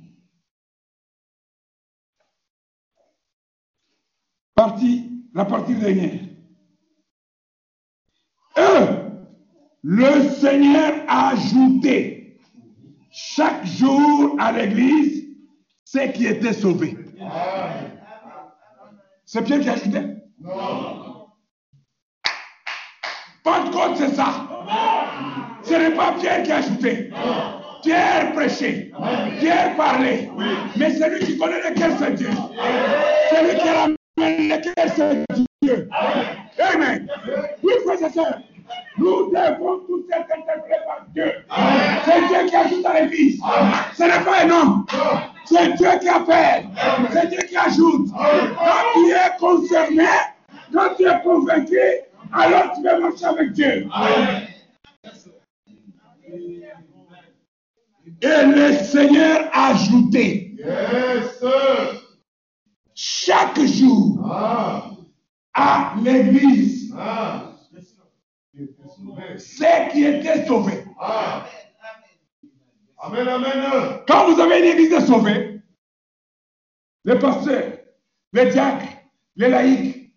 [5.33, 6.21] La partie dernière.
[9.83, 12.39] le Seigneur a ajouté
[13.11, 15.25] chaque jour à l'église
[15.83, 16.95] ceux qui étaient sauvés.
[19.25, 20.01] C'est Pierre qui a ajouté?
[20.41, 21.27] Non.
[23.43, 24.47] Pentecôte, c'est ça.
[25.63, 27.11] Ce n'est pas Pierre qui a ajouté.
[27.83, 28.93] Pierre prêchait.
[29.39, 30.31] Pierre parlait.
[30.77, 32.31] Mais c'est lui qui connaît lequel c'est Dieu.
[33.31, 33.97] C'est lui qui ramène
[35.63, 35.89] Dieu?
[36.59, 37.09] Amen.
[37.63, 38.41] Oui, frères et sœurs.
[38.99, 41.33] Nous devons tous être interprétés par Dieu.
[42.05, 43.41] C'est Dieu qui ajoute à l'église.
[43.97, 44.87] Ce n'est pas un homme.
[45.45, 46.67] C'est Dieu qui appelle.
[47.13, 48.09] C'est Dieu qui ajoute.
[48.13, 50.05] Quand tu es concerné,
[50.73, 51.79] quand tu es convaincu,
[52.33, 53.87] alors tu vas marcher avec Dieu.
[58.23, 61.43] Et le Seigneur a ajouté Yes.
[63.03, 64.91] Chaque jour Ah.
[65.55, 67.45] à l'église Ah.
[69.39, 70.85] ceux qui étaient sauvés.
[71.01, 71.47] Ah.
[72.99, 74.01] Amen, amen.
[74.07, 75.63] Quand vous avez une église de sauvés,
[77.07, 77.73] les pasteurs,
[78.35, 78.85] les diacres,
[79.37, 80.13] les laïcs,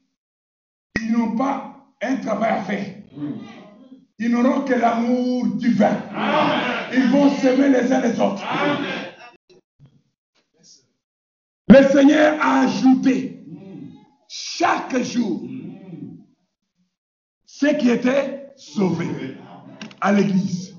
[1.01, 2.85] ils n'ont pas un travail à faire.
[4.19, 5.95] Ils n'auront que l'amour divin.
[6.93, 8.43] Ils vont s'aimer les uns les autres.
[11.73, 13.43] Le Seigneur a ajouté
[14.27, 15.41] chaque jour
[17.47, 19.37] ceux qui étaient sauvés
[19.99, 20.75] à l'église.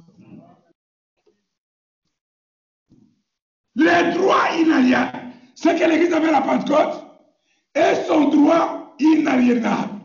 [3.74, 7.04] Les droits inaliénables, ce que l'église avait à la Pentecôte,
[7.74, 10.00] est son droit inaliénable.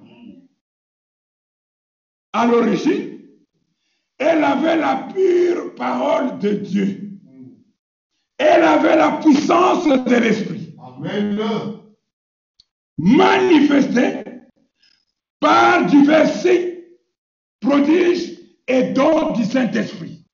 [2.33, 3.19] À l'origine,
[4.17, 7.11] elle avait la pure parole de Dieu.
[8.39, 10.58] Elle avait la puissance de l'Esprit,
[11.05, 11.79] Amen.
[12.97, 14.23] manifestée
[15.39, 16.75] par divers signes,
[17.61, 20.25] prodiges et dons du Saint-Esprit.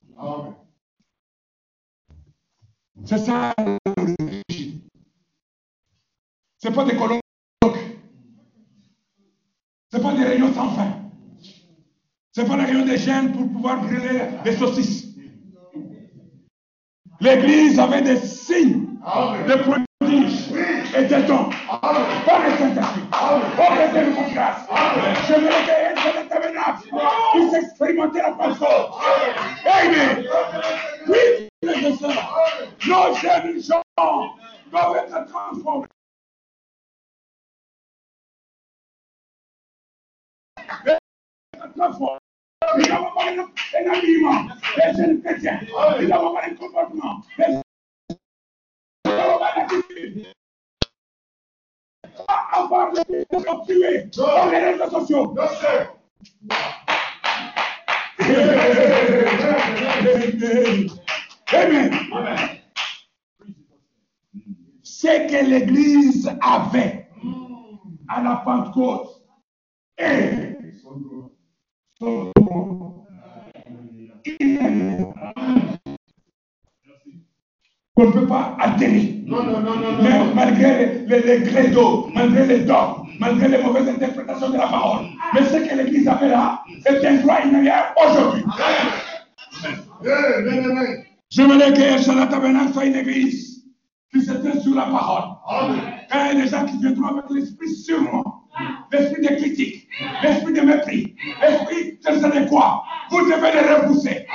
[3.05, 3.53] C'est ça
[3.97, 4.81] l'origine.
[6.57, 7.21] Ce n'est pas des colloques.
[9.91, 11.01] Ce n'est pas des réunions sans fin.
[12.31, 15.05] Ce n'est pas la réunion des jeunes pour pouvoir brûler des saucisses.
[17.21, 18.97] L'Église avait des signes,
[19.47, 20.44] des prodiges
[20.97, 21.49] et des dons.
[21.81, 23.01] Par le Saint-Esprit.
[23.11, 23.39] Par
[23.75, 24.61] le Saint-Esprit de grâce.
[25.27, 26.89] Je veux que un seul tabernacle
[27.33, 28.91] puisse expérimenter la Pentecôte.
[29.65, 30.25] Amen.
[31.07, 32.37] Oui, frères et sœurs,
[32.87, 33.81] nos jeunes gens
[34.71, 35.87] doivent être transformés.
[40.87, 42.19] Être transformés.
[42.77, 44.43] Nous n'avons pas un un habillement
[44.75, 45.59] des jeunes chrétiens.
[45.99, 47.21] Nous n'avons pas un comportement.
[47.37, 47.59] des-
[49.05, 50.27] Nous n'avons pas l'attitude.
[52.27, 55.35] Pas avoir le but de tuer dans les réseaux sociaux.
[61.53, 61.91] Amen.
[64.83, 67.07] Ce que l'Église avait
[68.07, 69.21] à la Pentecôte
[69.97, 71.01] est son
[77.95, 79.21] qu'on ne peut pas altérer.
[79.25, 80.35] Non, non, non, non, Mais non.
[80.35, 81.39] malgré les, les,
[82.13, 86.27] malgré les dogmes, malgré les mauvaises interprétations de la parole, mais ce que l'Église avait
[86.29, 88.43] là, c'est un droit inaliénable aujourd'hui.
[90.03, 91.03] Yeah, amen, amen.
[91.29, 93.63] J'aimerais que Shaddai Tabernacle soit une église
[94.13, 95.23] qui se tient sur la parole.
[95.47, 95.81] Amen.
[96.11, 98.23] Quand il y a des gens qui viendront avec l'esprit sur moi,
[98.91, 99.87] l'esprit de critique,
[100.21, 104.25] l'esprit de mépris, l'esprit de ce n'est quoi, vous devez les repousser.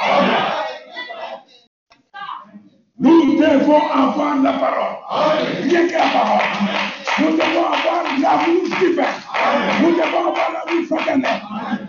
[3.01, 5.47] Nous devons avoir la parole.
[5.63, 6.45] Rien que la parole.
[7.19, 9.13] Nous devons avoir l'amour divin.
[9.81, 11.89] Nous devons avoir l'amour fraternel.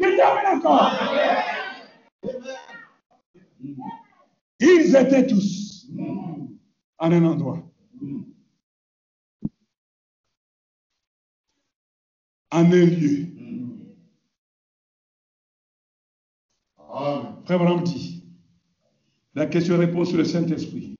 [0.00, 0.92] Tu termines encore.
[4.58, 5.86] Ils étaient tous
[6.98, 7.62] en un endroit.
[12.50, 13.26] En un lieu.
[17.44, 18.25] Frère Branham dit,
[19.36, 20.96] la question repose sur le Saint-Esprit.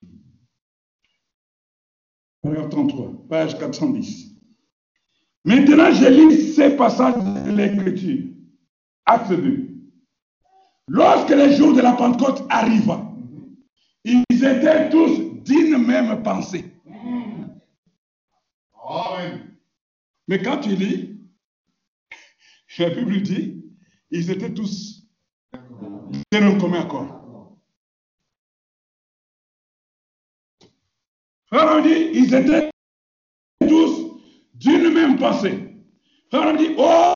[2.42, 4.36] Paragraphe 33, page 410.
[5.44, 8.26] Maintenant, je lis ces passages de l'Écriture.
[9.06, 9.68] Acte 2.
[10.88, 13.10] Lorsque le jour de la Pentecôte arriva,
[14.04, 16.64] ils étaient tous d'une même pensée.
[18.86, 19.56] Amen.
[20.28, 21.20] Mais quand tu lis,
[22.78, 23.64] la Bible dit,
[24.10, 25.08] ils étaient tous
[26.30, 27.15] d'un commun accord.
[31.52, 32.70] Frère on dit, ils étaient
[33.68, 34.20] tous
[34.54, 35.76] d'une même pensée.
[36.30, 37.12] Frère on dit, oh,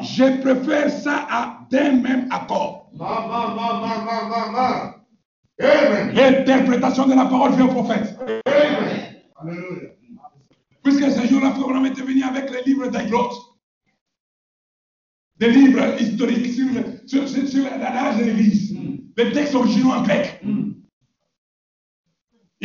[0.00, 2.90] je préfère ça à d'un même accord.
[2.94, 4.96] Ma, ma, ma, ma, ma, ma, ma.
[5.58, 6.14] Amen.
[6.14, 8.18] L'interprétation de la parole vient au prophète.
[8.46, 9.22] Amen.
[9.36, 9.90] Alléluia.
[10.82, 13.30] Puisque ce jour-là, Frère était venu avec les livres d'Aglot.
[15.36, 16.66] Des livres historiques sur,
[17.06, 18.76] sur, sur, sur l'âge de l'Église.
[19.16, 20.40] Les textes originaux en grec.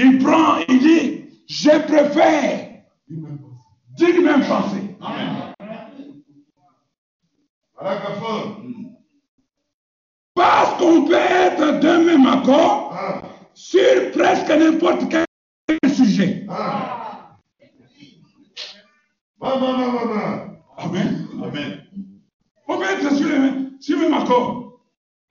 [0.03, 2.69] Il prend, il dit, je préfère
[3.07, 4.95] d'une même pensée.
[10.33, 13.21] Parce qu'on peut être d'un même accord Ah,
[13.53, 15.25] sur presque n'importe quel
[15.91, 16.45] sujet.
[16.49, 17.37] ah.
[20.77, 21.27] Amen.
[21.43, 21.81] Amen.
[22.67, 24.79] On peut être sur le même, sur le même accord.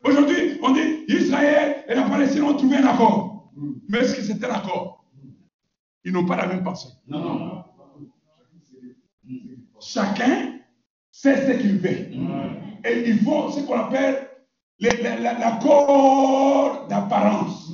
[0.04, 3.29] Aujourd'hui, on dit Israël et la Palestine ont trouvé un accord.
[3.88, 5.04] Mais est-ce que c'est un accord
[6.04, 6.88] Ils n'ont pas la même pensée.
[7.06, 7.64] Non, non.
[9.80, 10.58] Chacun
[11.10, 12.12] sait ce qu'il veut.
[12.84, 14.28] Et ils font ce qu'on appelle
[14.78, 17.72] les- les- la- l'accord d'apparence.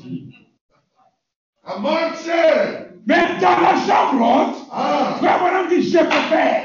[3.07, 4.20] Mais dans la chambre
[4.51, 5.14] haute, Ah.
[5.18, 6.64] Frère dit Je préfère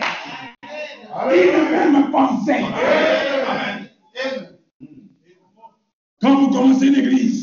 [0.64, 1.90] une Alléluia.
[1.92, 2.64] même pensée.
[6.22, 7.41] Quand vous commencez une église,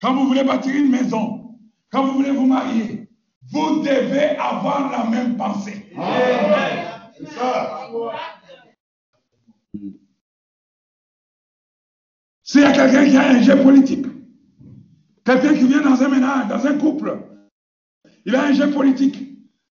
[0.00, 1.58] quand vous voulez bâtir une maison,
[1.90, 3.08] quand vous voulez vous marier,
[3.50, 5.86] vous devez avoir la même pensée.
[5.96, 6.86] Amen.
[12.42, 14.06] S'il y a quelqu'un qui a un jeu politique,
[15.24, 17.18] quelqu'un qui vient dans un ménage, dans un couple,
[18.24, 19.18] il a un jeu politique.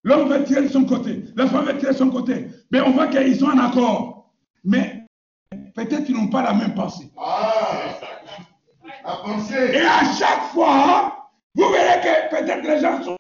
[0.04, 2.48] L'homme veut tirer de son côté, la femme veut tirer de son côté.
[2.72, 4.34] Mais on voit qu'ils sont en accord.
[4.64, 5.06] Mais
[5.74, 7.12] peut-être qu'ils n'ont pas la même pensée.
[9.08, 13.16] Et à chaque fois, vous verrez que peut-être les gens sont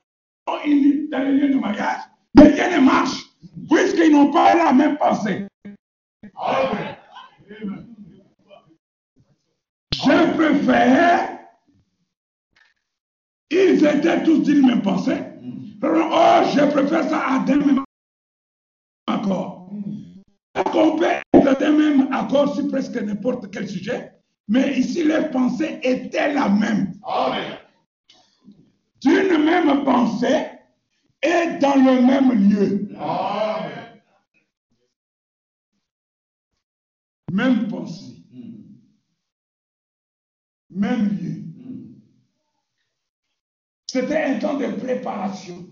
[0.46, 2.02] dans le lieu du mariage,
[2.36, 3.24] mais rien ne marche,
[3.70, 5.46] puisqu'ils n'ont pas la même pensée.
[9.94, 11.40] Je préfère,
[13.52, 15.22] ils étaient tous d'une même pensée.
[15.84, 17.84] Oh, je préfère ça à d'un même
[19.06, 19.70] accord.
[20.74, 24.12] On peut être d'un même accord sur presque n'importe quel sujet,
[24.48, 26.94] mais ici, les pensées étaient la même.
[27.04, 27.58] Amen.
[29.02, 30.48] d'une même pensée
[31.22, 32.90] et dans le même lieu.
[32.98, 34.02] Amen.
[37.32, 38.16] Même pensée,
[40.70, 41.42] même lieu.
[43.88, 45.68] C'était un temps de préparation.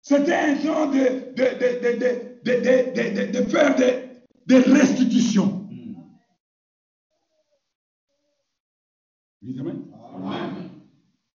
[0.00, 2.10] C'était un temps de, de, de, de, de,
[2.44, 2.52] de,
[2.92, 4.02] de, de- de faire des
[4.46, 5.68] des restitutions.
[9.42, 9.82] Oui, amen.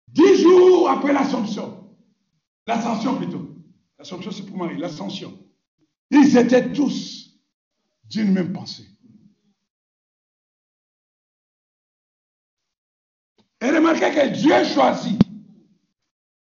[0.10, 1.96] Dix jours après l'Assomption,
[2.66, 3.48] l'Ascension plutôt,
[3.98, 5.38] l'Assomption c'est pour Marie, l'Ascension,
[6.10, 7.40] ils étaient tous
[8.06, 8.88] d'une même pensée.
[13.62, 15.20] Et remarquez que Dieu choisit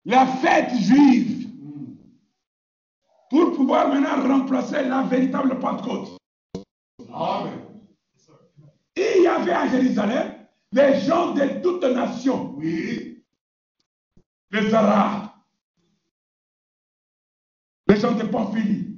[0.05, 1.49] la fête juive
[3.31, 6.19] pour pouvoir maintenant remplacer la véritable Pentecôte.
[7.13, 7.53] Amen.
[8.97, 10.35] Il y avait à Jérusalem
[10.73, 12.55] les gens de toutes nations.
[12.57, 13.12] Oui.
[14.53, 15.29] Les Arabes,
[17.89, 18.97] les gens de Pamphylie,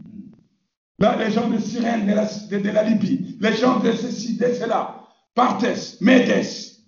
[0.99, 5.01] les gens de Cyrène, de la, Libye, les gens de ceci, de cela,
[5.35, 6.81] Parthes, Médès,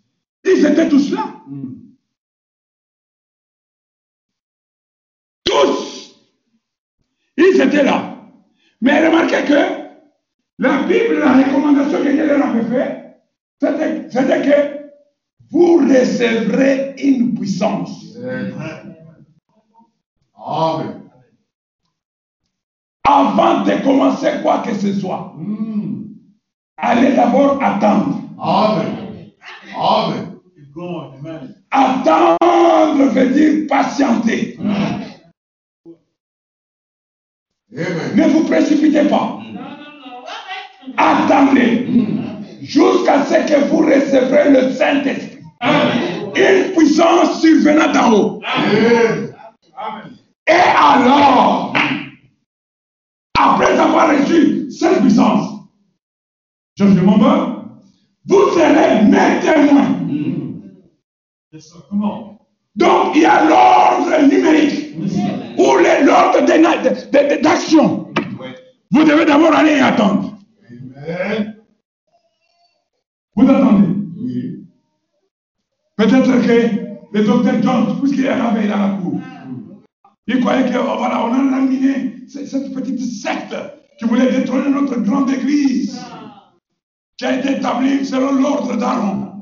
[0.45, 1.43] ils étaient tous là.
[5.45, 6.21] Tous,
[7.37, 8.17] ils étaient là.
[8.81, 9.87] Mais remarquez que
[10.59, 14.86] la Bible, la recommandation que Dieu leur avait faite, c'était que
[15.89, 18.17] recevrez une puissance.
[20.49, 21.03] Amen.
[23.09, 26.05] avant de commencer quoi que ce soit, Mm.
[26.77, 28.21] allez d'abord attendre.
[28.39, 29.31] Amen.
[29.77, 30.39] Amen.
[31.71, 34.57] Attendre veut dire patienter.
[34.61, 35.07] Amen.
[38.17, 39.39] Ne vous précipitez pas.
[40.97, 41.87] Attendez
[42.63, 45.36] jusqu'à ce que vous recevrez le Saint-Esprit.
[45.63, 48.43] Une puissance survenant d'en haut.
[50.47, 51.75] Et alors,
[53.39, 55.61] après avoir reçu cette puissance,
[56.77, 57.65] je demande,
[58.27, 59.93] vous serez mes témoins.
[61.93, 62.37] On.
[62.75, 64.95] Donc, il y a l'ordre numérique
[65.57, 66.45] ou l'ordre
[67.41, 68.13] d'action.
[68.91, 70.39] Vous devez d'abord aller et attendre.
[70.97, 71.57] Amen.
[73.35, 73.96] Vous attendez.
[75.97, 79.21] Peut-être que le docteur John, puisqu'il est arrivé dans la cour,
[80.27, 83.55] il croyait que oh, voilà, on a laminé cette petite secte
[83.99, 85.99] qui voulait détrôner notre grande église
[87.17, 89.33] qui a été établie selon l'ordre d'Aaron.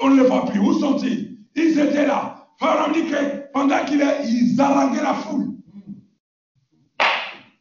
[0.00, 0.58] On ne les voit plus.
[0.58, 1.38] Où sont-ils?
[1.54, 2.34] Ils étaient là.
[2.58, 5.50] Pharaon dit que pendant qu'il est, ils haranguaient la foule.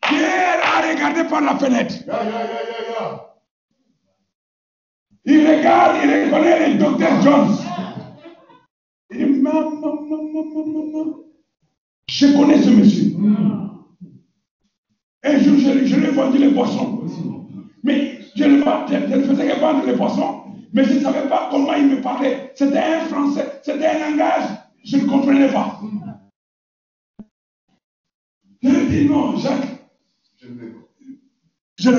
[0.02, 1.96] Pierre a regardé par la fenêtre.
[5.26, 7.58] Il regarde, il reconnaît le docteur Jones.
[12.10, 13.12] Je connais ce monsieur.
[15.26, 17.02] Un jour, je, je lui ai vendu les poissons.
[17.84, 20.41] Mais je ne, je, je ne faisais que vendre les poissons.
[20.74, 22.52] Mais je ne savais pas comment il me parlait.
[22.56, 24.50] C'était un français, c'était un langage.
[24.84, 25.80] Je ne comprenais pas.
[28.62, 29.88] Je lui ai dit, non, Jacques,
[30.38, 30.80] Je ne vais pas.
[31.78, 31.96] je ne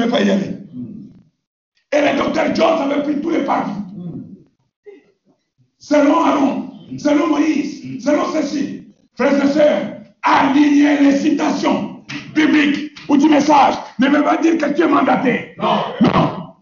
[0.00, 0.56] vais pas y aller.
[1.94, 3.72] Et le docteur Jones avait pris tous les paris.
[5.82, 12.04] Selon Aaron, selon Moïse, selon ceci, frères et sœurs, alignez les citations
[12.36, 13.74] bibliques ou du message.
[13.98, 15.56] Ne veut pas dire que tu es mandaté.
[15.58, 15.82] Non.
[16.00, 16.54] Non.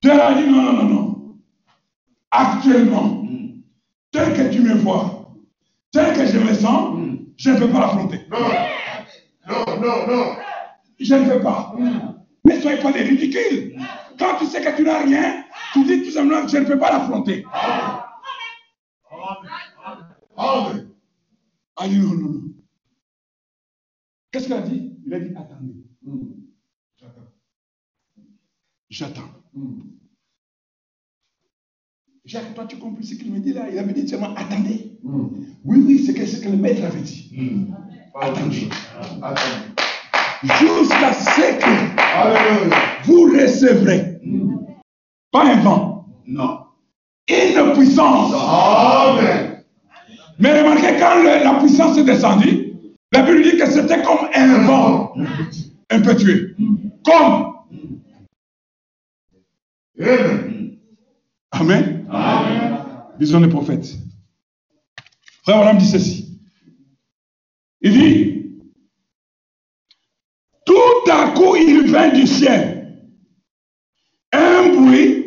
[0.00, 1.36] Dieu a dit non, non, non, non.
[2.30, 3.26] Actuellement,
[4.12, 5.34] tel que tu me vois,
[5.90, 7.00] tel que je me sens,
[7.36, 8.20] je ne peux pas l'affronter.
[8.30, 8.38] Non.
[9.48, 10.36] Non, non, non.
[11.00, 11.74] Je ne peux pas.
[12.44, 13.76] Ne soyez pas des ridicules.
[14.18, 16.78] Quand tu sais que tu n'as rien, tu dis tout simplement que je ne peux
[16.78, 17.44] pas l'affronter.
[20.36, 20.90] Amen.
[21.76, 22.42] Ah non, non, non.
[24.30, 24.92] Qu'est-ce qu'il a dit?
[25.06, 25.74] Il a dit attendez.
[26.96, 27.32] J'attends.
[28.88, 29.30] J'attends.
[32.24, 33.68] Jacques, toi tu comprends ce qu'il me dit là?
[33.70, 34.98] Il avait dit seulement attendez.
[35.02, 37.32] Oui, oui, c'est ce que le maître avait dit.
[38.14, 38.68] Attendez.
[39.22, 39.74] Attendez.
[40.42, 41.24] Jusqu'à ce
[41.60, 42.03] que.
[43.04, 44.20] Vous recevrez.
[45.32, 46.06] Pas un vent.
[46.26, 46.60] Non.
[47.28, 48.32] Une puissance.
[48.34, 49.64] Amen.
[50.38, 52.72] Mais remarquez, quand le- la puissance est descendue,
[53.12, 55.14] la Bible dit que c'était comme un vent
[55.90, 56.56] impétueux.
[57.04, 57.54] Comme.
[61.50, 62.06] Amen.
[62.10, 62.78] Amen.
[63.18, 63.96] Disons les prophètes.
[65.44, 66.40] Frère Madame dit ceci.
[67.80, 68.43] Il dit,
[70.66, 72.74] tout à coup il vint du ciel
[74.34, 75.24] un bruit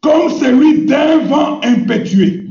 [0.00, 2.44] comme celui d'un vent impétueux.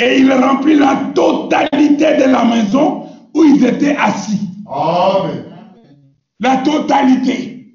[0.00, 4.48] Et il remplit la totalité de la maison où ils étaient assis.
[4.66, 5.44] Amen.
[6.40, 7.72] La totalité.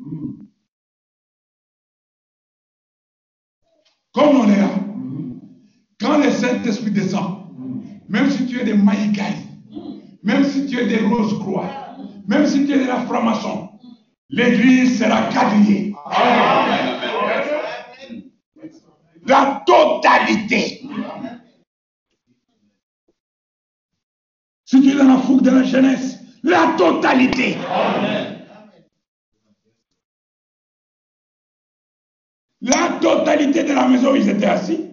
[4.11, 4.69] Comme on est là,
[6.01, 7.43] quand le Saint-Esprit descend,
[8.09, 9.35] même si tu es des Maïgaï,
[10.23, 11.88] même si tu es des Rose-Croix,
[12.29, 13.69] même si tu es de la franc-maçon,
[14.29, 15.95] l'église sera quadrillée.
[19.25, 20.81] La totalité.
[24.63, 27.57] Si tu es dans la fougue de la jeunesse, la totalité.
[32.61, 34.85] La totalité de la maison où ils étaient assis.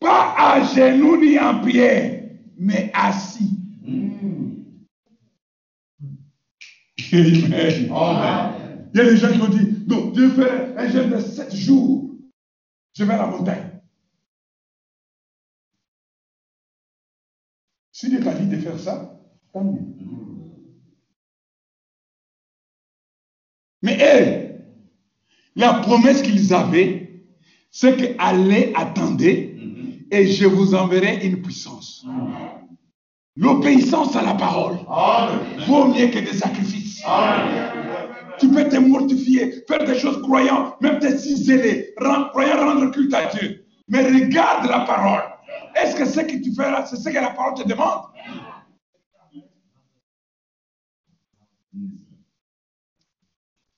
[0.00, 2.17] Pas à genoux ni en pierre,
[2.58, 3.56] mais assis.
[3.86, 4.64] Amen.
[7.92, 8.90] Amen.
[8.92, 11.54] Il y a des gens qui ont dit, non, Dieu fait un jeûne de sept
[11.54, 12.16] jours.
[12.94, 13.80] Je vais à la montagne.
[17.92, 19.20] Si Dieu t'a dit de faire ça,
[19.52, 19.80] tant mieux.
[23.82, 24.48] Mais eux,
[25.54, 27.24] la promesse qu'ils avaient,
[27.70, 29.57] c'est que allez, attendez,
[30.10, 32.04] et je vous enverrai une puissance.
[33.36, 34.78] L'obéissance à la parole
[35.66, 37.02] vaut mieux que des sacrifices.
[38.40, 43.14] Tu peux te mortifier, faire des choses croyant, même te ciseler, rend- croyant rendre culte
[43.14, 43.64] à Dieu.
[43.88, 45.22] Mais regarde la parole.
[45.74, 48.02] Est-ce que ce que tu fais là, c'est ce que la parole te demande?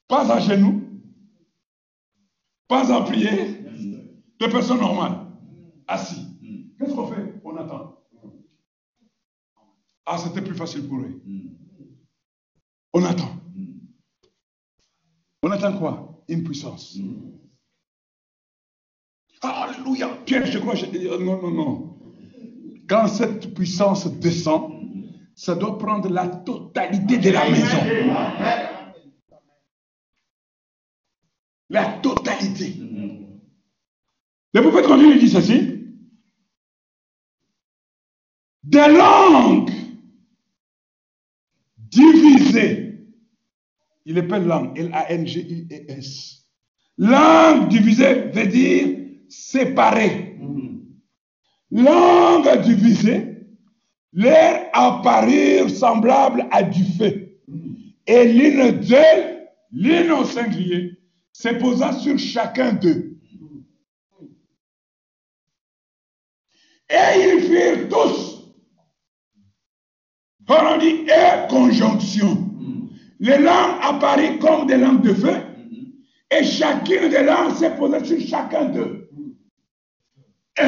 [0.09, 0.83] Pas à genoux,
[2.66, 3.47] pas en prière,
[4.41, 5.18] de personnes normales,
[5.91, 6.26] assis.
[6.78, 7.34] Qu'est-ce qu'on fait?
[7.45, 7.97] On attend.
[10.07, 11.20] Ah, c'était plus facile pour eux.
[12.93, 13.36] On attend.
[15.43, 16.22] On attend quoi?
[16.28, 16.97] Une puissance.
[19.43, 20.09] Alléluia.
[20.26, 21.97] Pierre, je crois, je- euh, non, non, non.
[22.88, 24.72] Quand cette puissance descend,
[25.34, 27.78] ça doit prendre la totalité de la maison.
[31.70, 32.74] La totalité.
[34.53, 35.80] Le prophète continue, il dit ceci.
[38.62, 39.70] Des langues
[41.76, 42.98] divisées.
[44.04, 46.46] Il appelle langue, L-A-N-G-U-E-S.
[46.98, 48.98] Langue divisée veut dire
[49.28, 50.38] séparée.
[51.70, 53.30] Langue divisée,
[54.12, 57.38] leur apparurent semblables à du feu.
[58.06, 60.98] Et l'une d'elles, l'une au singulier,
[61.32, 63.16] se posa sur chacun d'eux.
[66.90, 68.30] Et ils firent tous,
[70.49, 72.47] on dit, et conjonction.
[73.18, 75.36] Les langues apparurent comme des langues de feu,
[76.30, 79.09] et chacune des langues s'est posée sur chacun d'eux.
[80.59, 80.64] Et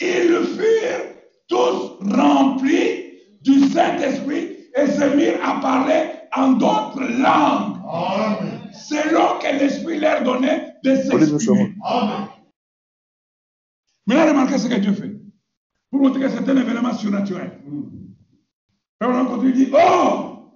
[0.00, 1.12] ils furent
[1.48, 3.12] tous remplis
[3.42, 8.70] du Saint-Esprit et se mirent à parler en d'autres langues, Amen.
[8.72, 11.74] selon que l'Esprit leur donnait de s'exprimer.
[14.06, 15.11] Maintenant, remarquez ce que Dieu fait.
[15.92, 17.50] Pour montrer que c'est un événement surnaturel.
[18.98, 20.50] Alors, on continue, il dit, oh,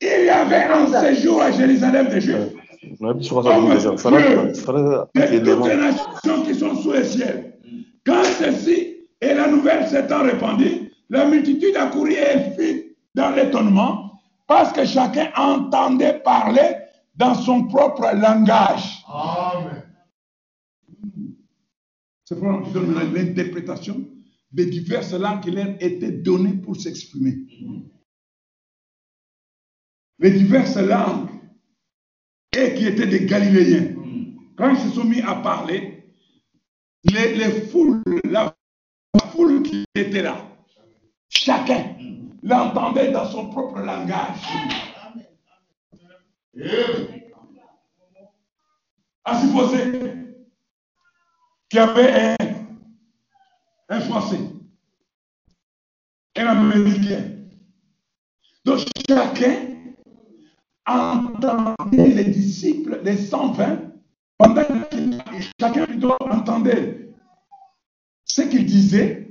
[0.00, 2.54] il y avait en séjour à Jérusalem des Juifs,
[3.00, 3.18] fana
[4.30, 7.58] de toutes les nations qui sont sous le ciel.
[8.06, 14.20] Quand ceci et la nouvelle s'étant répandue, la multitude accourut et elle fut dans l'étonnement
[14.46, 16.76] parce que chacun entendait parler
[17.16, 19.04] dans son propre langage.
[19.08, 19.82] Amen.
[22.24, 24.13] C'est pour l'interprétation
[24.54, 27.38] des diverses langues qui leur étaient données pour s'exprimer.
[30.20, 31.28] Les diverses langues
[32.56, 33.96] et qui étaient des Galiléens.
[34.56, 36.04] Quand ils se sont mis à parler,
[37.02, 38.00] les, les foules,
[38.30, 38.56] la
[39.32, 40.36] foule qui était là,
[41.28, 41.96] chacun
[42.44, 44.38] l'entendait dans son propre langage.
[49.24, 50.00] À supposer
[51.68, 52.43] qu'il y avait un,
[53.94, 54.40] un Français,
[56.36, 57.30] un Américain.
[58.64, 59.74] Donc chacun
[60.86, 63.92] entendait les disciples, les 120,
[64.38, 64.96] pendant que
[65.60, 67.14] chacun plutôt entendait
[68.24, 69.28] ce qu'ils disaient,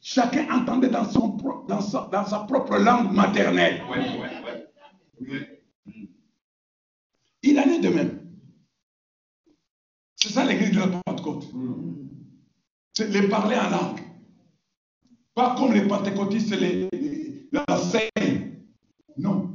[0.00, 1.36] chacun entendait dans, son,
[1.68, 3.82] dans, sa, dans sa propre langue maternelle.
[7.42, 8.22] Il en est de même.
[10.16, 11.46] C'est ça l'église de la Pentecôte.
[12.94, 14.05] C'est les parler en langue.
[15.36, 16.88] Pas comme les pentecôtistes les,
[17.52, 18.52] l'enseignent.
[19.18, 19.50] Non.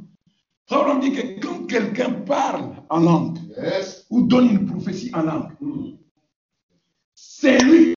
[0.68, 4.06] Frère, on dit que quand quelqu'un parle en langue Yes.
[4.08, 5.48] ou donne une prophétie en langue,
[7.16, 7.94] c'est lui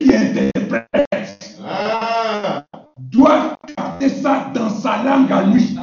[0.00, 2.64] qui interprète, Ah.
[2.98, 5.76] doit capter ça dans sa langue à lui.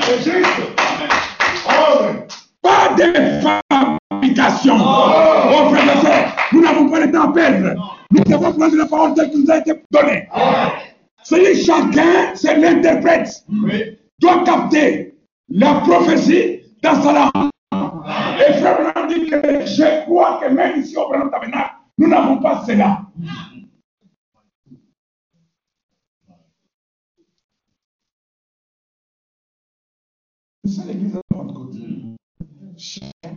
[0.00, 0.60] C'est juste.
[1.68, 2.26] Amen.
[2.60, 3.40] Pas de
[4.20, 4.74] fabrication.
[4.80, 7.95] Oh, frère et sœurs, nous n'avons pas le temps à perdre.
[8.10, 10.28] Nous devons prendre la parole telle qu'il nous a été donnée.
[11.22, 13.98] C'est chacun, c'est l'interprète, Oui.
[14.20, 15.14] doit capter
[15.48, 17.50] la prophétie dans sa langue.
[18.48, 19.36] Et frère Branham dit que
[19.66, 23.02] je crois que même ici au Branham Tabernacle, nous n'avons pas cela.
[30.64, 31.76] C'est l'église de la Pentecôte.
[32.76, 33.36] Chacun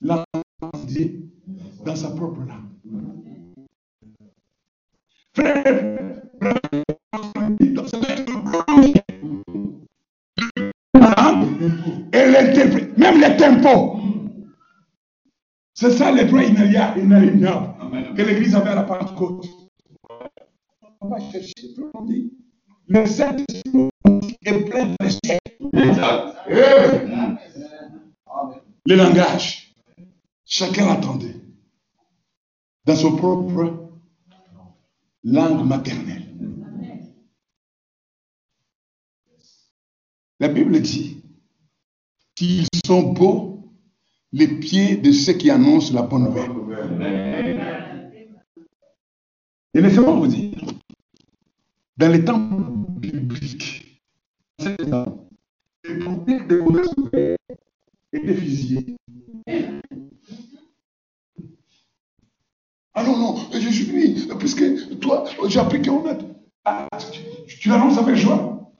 [0.00, 1.20] l'entendait
[1.84, 2.79] dans sa propre langue.
[5.38, 5.42] Et
[12.12, 14.00] l'interprète, même les tempos.
[15.74, 19.46] C'est ça les droits inaliénables que l'Église avait à la Pentecôte.
[21.00, 21.54] On va chercher,
[21.94, 22.32] on dit,
[22.88, 23.88] le Saint-Esprit
[24.44, 25.38] est plein de respect.
[28.86, 29.74] Le langage,
[30.44, 31.36] chacun l'attendait
[32.84, 33.89] dans son propre
[35.24, 36.26] langue maternelle.
[40.38, 41.22] La Bible dit
[42.34, 43.74] qu'ils sont beaux
[44.32, 46.50] les pieds de ceux qui annoncent la bonne nouvelle.
[49.74, 50.58] Et laissez-moi vous dire,
[51.96, 54.02] dans les temps bibliques,
[54.64, 57.36] les prophètes de mauvaises nouvelles
[58.12, 58.99] étaient fusillés.
[62.94, 66.18] Ah non, non, je suis venu, puisque toi, j'ai appris qu'on a.
[66.64, 66.88] Ah,
[67.46, 68.72] tu, tu l'annonces avec joie.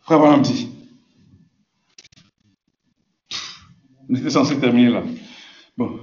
[0.00, 0.68] Frère dit,
[4.08, 5.02] on était censé terminer là.
[5.78, 6.00] Bon,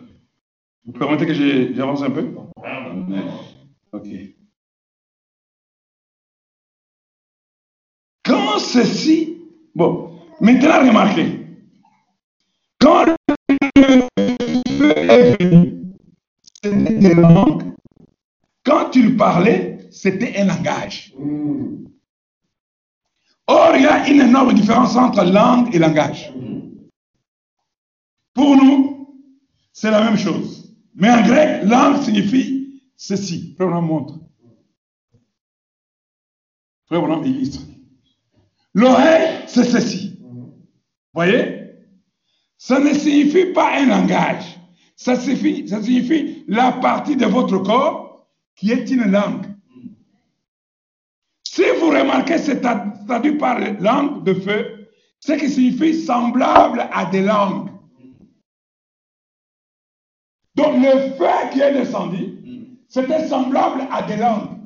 [0.86, 2.34] vous permettez que j'avance un peu?
[3.92, 4.08] Ok.
[8.26, 9.38] Quand ceci,
[9.76, 11.41] bon, maintenant remarquez,
[12.82, 13.16] quand le
[14.68, 15.94] feu est venu,
[16.64, 17.74] c'était des langues.
[18.64, 21.14] Quand il parlait, c'était un langage.
[23.48, 26.32] Or, il y a une énorme différence entre langue et langage.
[28.34, 29.20] Pour nous,
[29.74, 30.74] c'est la même chose.
[30.96, 33.54] Mais en grec, langue signifie ceci.
[33.56, 34.20] Frère, on montre.
[36.86, 37.62] Frère Branham illustre.
[38.74, 40.20] L'oreille, c'est ceci.
[41.14, 41.61] Voyez?
[42.64, 44.59] Ça ne signifie pas un langage.
[44.95, 49.47] Ça signifie, ça signifie la partie de votre corps qui est une langue.
[51.43, 54.88] Si vous remarquez, c'est tra- traduit par langue de feu,
[55.20, 57.72] ce qui signifie semblable à des langues.
[60.53, 64.59] Donc le feu qui est descendu, c'était semblable à des langues.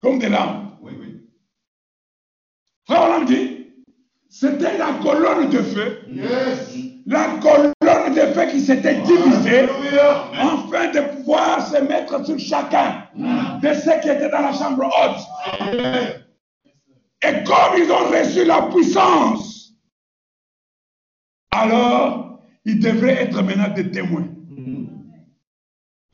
[0.00, 0.64] Comme des langues.
[0.80, 1.28] Oui, oui.
[2.86, 3.57] Frère dit,
[4.40, 6.76] c'était la colonne de feu, Yes.
[7.06, 9.66] la colonne de feu qui s'était divisée
[10.32, 15.74] afin de pouvoir se mettre sur chacun de ceux qui étaient dans la chambre haute.
[17.20, 19.72] Et comme ils ont reçu la puissance,
[21.50, 24.28] alors ils devraient être maintenant des témoins.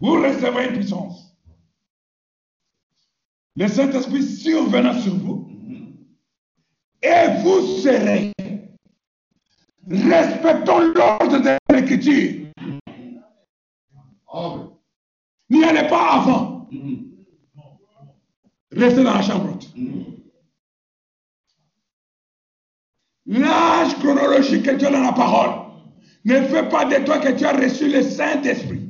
[0.01, 1.37] Vous recevez une puissance.
[3.57, 5.49] Le Saint-Esprit survenant sur vous,
[7.05, 8.33] et vous serez.
[9.87, 12.47] Respectons l'ordre de l'écriture.
[15.51, 16.69] N'y allez pas avant.
[18.73, 19.59] Restez dans la chambre.
[23.27, 25.51] L'âge chronologique que tu as dans la parole
[26.25, 28.89] ne fait pas de toi que tu as reçu le Saint-Esprit.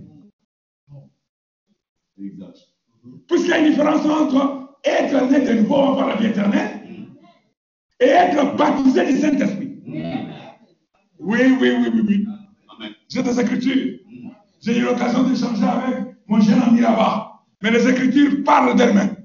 [3.26, 6.83] Puisqu'il y a une différence entre être né de nouveau avant la vie éternelle
[8.00, 9.78] et être baptisé du Saint-Esprit.
[11.18, 12.26] Oui, oui, oui, oui, oui.
[13.08, 13.98] J'ai des écritures.
[14.60, 17.42] J'ai eu l'occasion d'échanger avec mon jeune ami là-bas.
[17.62, 19.16] Mais les écritures parlent d'elles-mêmes.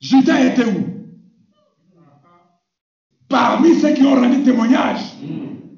[0.00, 0.84] Judas était où?
[3.28, 5.02] Parmi ceux qui ont rendu témoignage,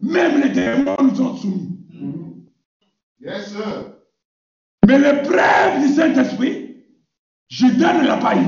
[0.00, 1.78] même les démons nous sont soumis.
[3.20, 3.96] Yes, sir.
[4.86, 6.69] Mais l'épreuve du Saint-Esprit,
[7.50, 8.46] Judas ne l'a eu.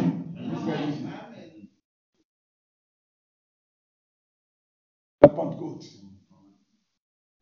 [5.20, 5.84] La Pentecôte,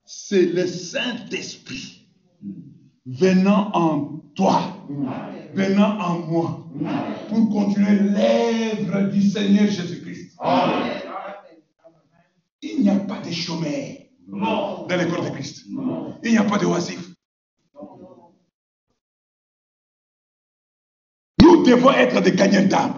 [0.05, 2.09] c'est le Saint-Esprit
[3.05, 4.87] venant en toi,
[5.55, 6.67] venant en moi,
[7.29, 10.39] pour continuer l'œuvre du Seigneur Jésus-Christ.
[12.63, 13.97] Il n'y a pas de chômeur
[14.27, 15.67] dans l'école de Christ.
[16.25, 17.10] Il n'y a pas de oisif.
[21.71, 22.95] Devons être des gagnants d'âme.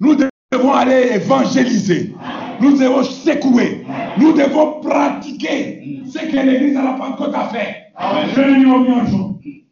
[0.00, 0.16] Nous
[0.52, 2.14] devons aller évangéliser.
[2.60, 3.86] Nous devons secouer.
[4.18, 7.76] Nous devons pratiquer ce que l'Église à la Pentecôte a fait.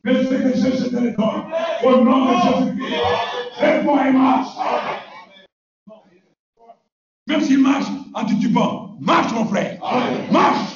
[0.04, 1.44] Mais ce que je te le donne.
[1.84, 2.94] Au nom de Jésus-Christ.
[3.62, 4.48] Et marche.
[7.28, 9.78] Même s'il marche en titubant, marche mon frère.
[10.30, 10.71] Marche.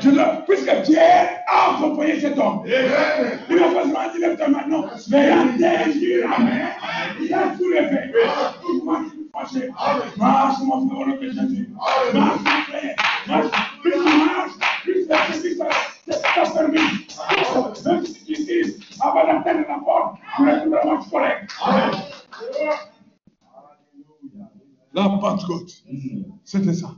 [0.00, 2.62] Je puisque Dieu a accompagné cet homme.
[2.66, 4.66] Il a besoin de lève ta main.
[4.68, 6.68] Non, mais il a déjuré la main.
[7.20, 7.56] Il a.
[8.60, 9.70] Tout moi qui suis fâché.
[10.16, 11.68] Marche, mon frère, au nom de Jésus.
[12.14, 12.96] Marche, mon frère.
[13.28, 13.50] Marche.
[13.82, 14.52] Plus tu marches,
[14.82, 16.78] plus la Jésus t'a permis.
[17.84, 21.50] Même si tu dis, avant de la porte, tu es vraiment correct.
[24.94, 25.72] La Pentecôte,
[26.44, 26.88] c'était ça.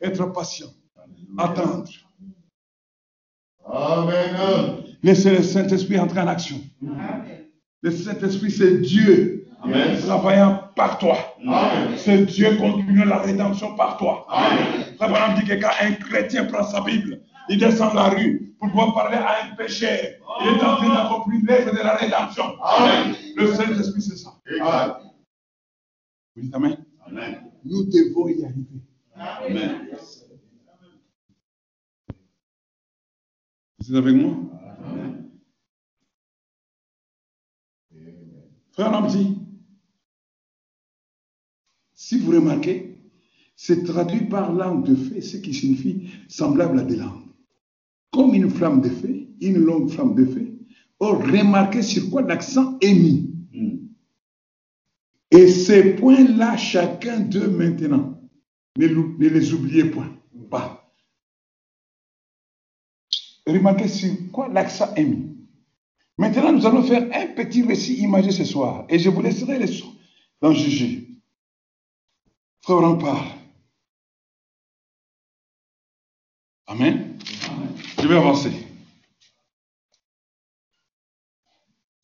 [0.00, 0.68] Être patient,
[1.36, 1.84] attendre,
[3.66, 4.84] Amen.
[5.02, 6.56] laisser le Saint-Esprit entrer en action.
[7.82, 9.98] Le Saint-Esprit, c'est Dieu Amen.
[10.00, 11.16] travaillant par toi.
[11.46, 11.94] Amen.
[11.96, 14.26] C'est Dieu continuant la rédemption par toi.
[14.98, 18.94] Branham dit que quand un chrétien prend sa Bible, il descend la rue pour pouvoir
[18.94, 19.98] parler à un pécheur.
[20.40, 22.44] Il est en train d'accomplir l'œuvre de la rédemption.
[22.62, 23.14] Amen.
[23.36, 24.30] Le Saint-Esprit, c'est ça.
[26.36, 26.76] Vous dites Amen.
[27.06, 27.38] Amen.
[27.64, 28.80] Nous devons y arriver.
[29.16, 29.88] Amen.
[33.88, 34.36] Vous êtes avec moi?
[38.72, 39.38] Frère dit,
[41.94, 42.98] si vous remarquez,
[43.56, 47.24] c'est traduit par langue de feu, ce qui signifie semblable à des langues.
[48.12, 50.58] Comme une flamme de feu, une longue flamme de feu.
[51.00, 53.32] Or, remarquez sur quoi l'accent est mis.
[55.30, 58.20] Et ces points-là, chacun d'eux maintenant,
[58.76, 60.14] ne les oubliez point,
[60.50, 60.87] pas.
[63.48, 65.34] Remarquez sur quoi l'accent est mis.
[66.18, 68.84] Maintenant, nous allons faire un petit récit imagé ce soir.
[68.90, 69.82] Et je vous laisserai les
[70.42, 71.08] d'en juger.
[72.60, 73.28] Frère Branham parle.
[76.66, 77.18] Amen.
[77.98, 78.52] Je vais avancer.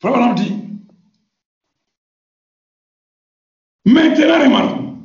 [0.01, 0.55] Frère Branham dit,
[3.85, 4.99] maintenant remarquons,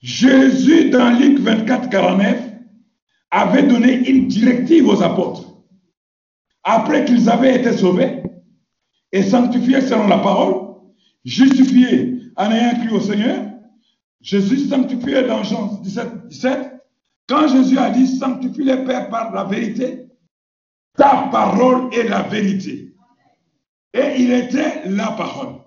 [0.00, 2.45] Jésus dans Luc 24, 49
[3.36, 5.42] avait donné une directive aux apôtres.
[6.64, 8.22] après qu'ils avaient été sauvés
[9.12, 10.74] et sanctifiés selon la parole,
[11.24, 13.44] justifiés en ayant cru au Seigneur,
[14.20, 16.72] Jésus sanctifié dans Jean 17, 17,
[17.28, 20.08] quand Jésus a dit sanctifie les pères par la vérité,
[20.96, 22.94] ta parole est la vérité.
[23.92, 25.60] Et il était la parole.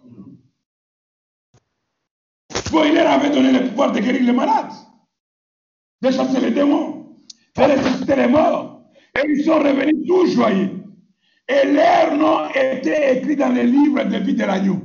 [2.72, 4.74] Bon, il leur avait donné le pouvoir de guérir les malades,
[6.02, 6.99] de chasser les démons,
[7.68, 8.82] de ressusciter les morts.
[9.16, 10.72] Et ils sont revenus tout joyeux.
[11.48, 14.82] Et leur nom était écrit dans les livres de vie de l'agneau.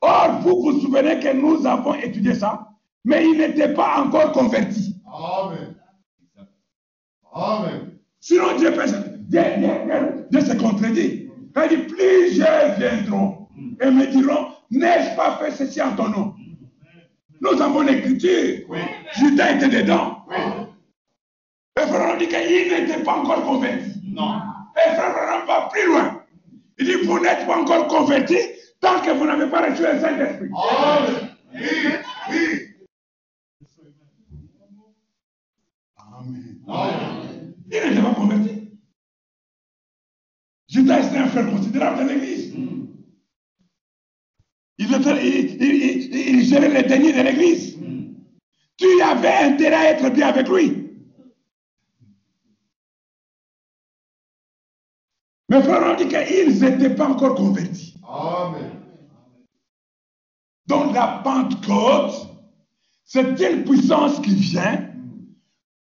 [0.00, 2.68] Or, vous vous souvenez que nous avons étudié ça,
[3.04, 4.94] mais ils n'étaient pas encore convertis.
[5.12, 5.74] Amen.
[7.34, 7.98] Amen.
[8.20, 8.84] Sinon, Dieu, peut,
[9.28, 11.28] Dieu, Dieu- Dieu se contredit.
[11.54, 13.48] Quand il dit, plusieurs viendront
[13.80, 16.34] et me diront, n'ai-je pas fait ceci en ton nom?
[17.40, 18.66] Nous avons l'écriture.
[19.18, 20.18] Judas était dedans.
[21.86, 23.90] Et frère dit qu'il n'était pas encore converti.
[24.04, 24.40] Non.
[24.76, 26.22] Et frère Branham va plus loin.
[26.78, 28.36] Il dit, vous n'êtes pas encore converti
[28.80, 30.50] tant que vous n'avez pas reçu le Saint-Esprit.
[30.54, 31.30] Amen.
[31.54, 31.60] Oui,
[32.30, 32.58] oui.
[35.98, 36.60] Amen.
[36.68, 37.54] Amen.
[37.70, 38.50] Il n'était pas converti.
[40.68, 42.54] Judas était un frère considérable de l'église.
[44.78, 47.78] Il, était- il- il- il- il gérait les deniers de l'église.
[48.76, 50.85] Tu avais intérêt à être bien avec lui.
[55.56, 57.94] Mais frère, on dit qu'ils n'étaient pas encore convertis.
[58.06, 58.72] Amen.
[60.66, 62.28] Donc la Pentecôte,
[63.04, 64.90] c'est une puissance qui vient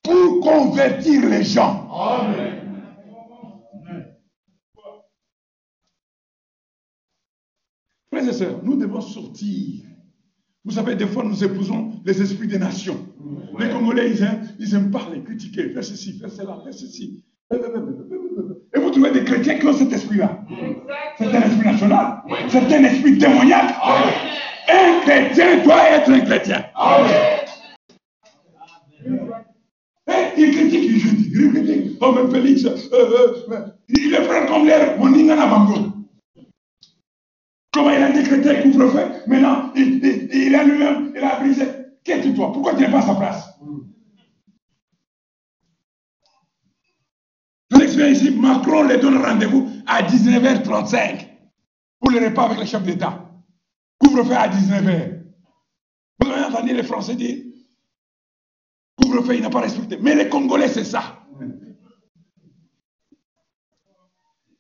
[0.03, 1.89] pour convertir les gens.
[1.91, 2.61] Amen.
[8.13, 9.83] Frères et sœurs, nous devons sortir.
[10.65, 13.09] Vous savez, des fois, nous épousons les esprits des nations.
[13.59, 14.93] Les Congolais, ils aiment, ils aiment
[15.25, 17.25] critiquer, faire ceci, faire cela, faire ceci.
[17.51, 17.94] Vous trouvez des
[19.45, 20.39] chrétiens qui ont cet esprit-là.
[21.19, 22.23] C'est un esprit national.
[22.49, 23.75] C'est un esprit démoniaque.
[24.69, 26.65] Un chrétien doit être un chrétien.
[30.37, 31.99] Il critique, il critique, il critique.
[32.01, 35.75] Oh, mais Félix, euh, euh, il est frère comme l'air, mon Ingana Bango.
[37.73, 41.65] Comment il a décrété couvre-feu Maintenant, il, il, il a lui-même, il a brisé.
[42.05, 43.49] Qu'est-ce que toi Pourquoi tu n'es pas à sa place?
[48.03, 51.29] Ici, Macron les donne rendez-vous à 19h35
[52.01, 53.31] pour le repas avec le chef d'État.
[53.99, 55.21] Couvre-feu à 19h.
[56.21, 57.37] Vous avez entendu les Français dire
[59.01, 59.99] Couvre-feu, il n'a pas respecté.
[60.01, 61.21] Mais les Congolais, c'est ça.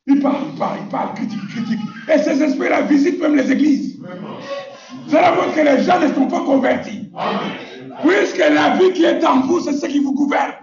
[0.06, 1.80] Il parle, il parle, il parle, critique, critique.
[2.12, 3.98] Et ces esprits-là visitent même les églises.
[5.08, 7.10] Cela montre que les gens ne sont pas convertis.
[8.02, 10.54] Puisque la vie qui est en vous, c'est ce qui vous gouverne.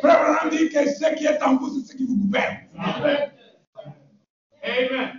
[0.00, 2.56] Frère Branham dit que ce qui est en vous, c'est ce qui vous gouverne.
[4.62, 5.10] Amen.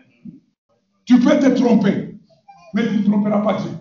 [1.06, 2.16] Tu peux te tromper,
[2.74, 3.72] mais tu ne tromperas pas Dieu.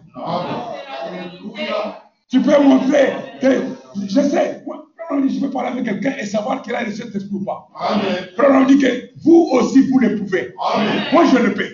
[2.30, 3.62] Tu peux montrer que,
[4.06, 7.44] je sais, moi, je peux parler avec quelqu'un et savoir qu'il a le Saint-Esprit ou
[7.44, 7.68] pas.
[7.78, 8.28] Amen.
[8.36, 10.54] Frère Branham dit que vous aussi, vous le pouvez.
[10.60, 11.04] Amen.
[11.12, 11.70] Moi, je le peux.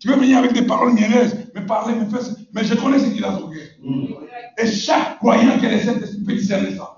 [0.00, 2.20] Tu peux venir avec des paroles mielleuses, me parler, me faire,
[2.52, 3.58] mais je connais ce qu'il a trouvé.
[4.56, 6.94] Et chaque croyant qui a le Saint-Esprit peut discerner ça.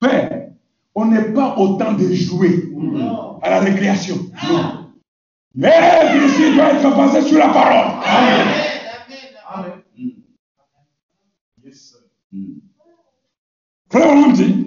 [0.00, 0.48] Père,
[0.94, 2.72] on n'est pas au temps de jouer
[3.42, 4.16] à la récréation.
[5.54, 8.02] L'œuvre ici doit être basée sur la parole.
[8.06, 9.76] Amen.
[11.62, 11.98] Yes, sir.
[13.90, 14.66] Frère Branham dit,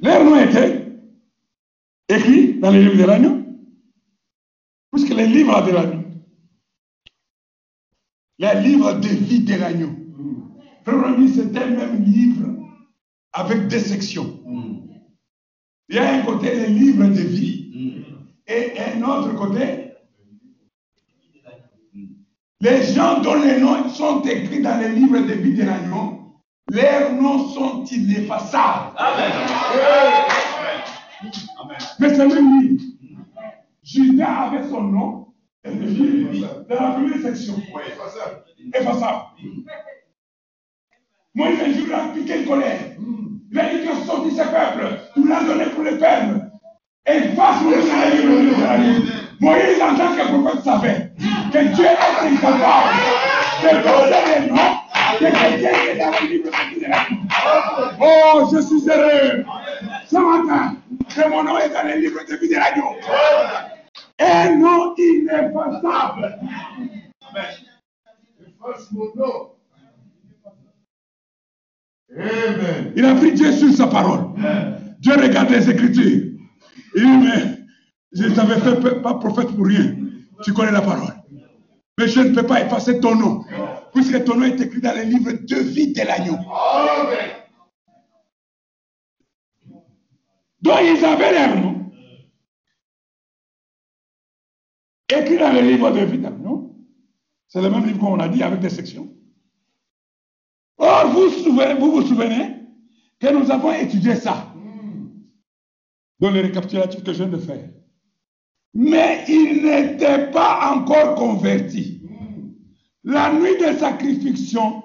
[0.00, 0.83] leur nom était
[2.08, 3.42] écrit dans les livres de l'agneau,
[4.92, 6.02] puisque les livres de l'agneau,
[8.38, 9.90] les livres de vie de l'agneau,
[11.34, 12.48] c'est un même livre
[13.32, 14.40] avec deux sections.
[15.88, 18.04] Il y a un côté les livres de vie
[18.46, 19.84] et un autre côté
[22.64, 26.34] les gens dont les noms sont écrits dans les livres de vie de l'agneau,
[26.70, 28.96] leurs noms sont ineffaçables.
[31.98, 32.98] Mais c'est même lui.
[33.82, 35.26] Judas avait son nom
[35.64, 37.54] dans la première section.
[38.74, 39.24] Effaçable.
[41.34, 42.80] Moïse un jour a piqué une colère.
[43.50, 46.50] Il a dit que sorti ce peuple, tu l'as donné pour le peuple.
[47.06, 47.76] Efface le.
[49.40, 51.12] Moïse, en tant que prophète, savait
[51.52, 52.94] que Dieu est incapable
[53.62, 54.74] de passer les noms
[55.20, 56.86] de quelqu'un qui est dans le livre de.
[58.00, 59.44] Oh, je suis heureux.
[60.14, 60.76] Ce matin,
[61.08, 62.94] que mon nom est dans le livre de vie de l'agneau.
[64.20, 66.38] Un nom ineffaçable.
[68.38, 69.50] Efface mon nom.
[73.32, 74.20] Dieu sur sa parole.
[75.00, 76.30] Dieu regarde les Écritures.
[76.94, 77.58] Il dit, mais
[78.12, 79.96] je ne t'avais fait pas prophète pour rien.
[80.44, 81.12] Tu connais la parole.
[81.98, 83.44] Mais je ne peux pas effacer ton nom.
[83.92, 86.36] Puisque ton nom est écrit dans le livre de vie de l'agneau.
[86.36, 87.43] Donc
[90.72, 91.90] ils avaient leur nom.
[95.08, 96.74] Écrit dans le livre de de l'agneau.
[97.48, 99.08] C'est le même livre qu'on a dit avec des sections.
[100.78, 102.56] Or, vous souvenez- vous, vous souvenez
[103.20, 104.52] que nous avons étudié ça
[106.18, 107.68] dans le récapitulatif que je viens de faire.
[108.72, 112.00] Mais il n'était pas encore converti.
[113.04, 114.82] La nuit de sa crucifixion,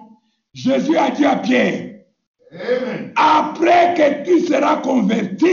[0.53, 2.01] Jésus a dit à Pierre,
[2.51, 2.98] Amen.
[3.19, 5.45] Après que tu seras converti,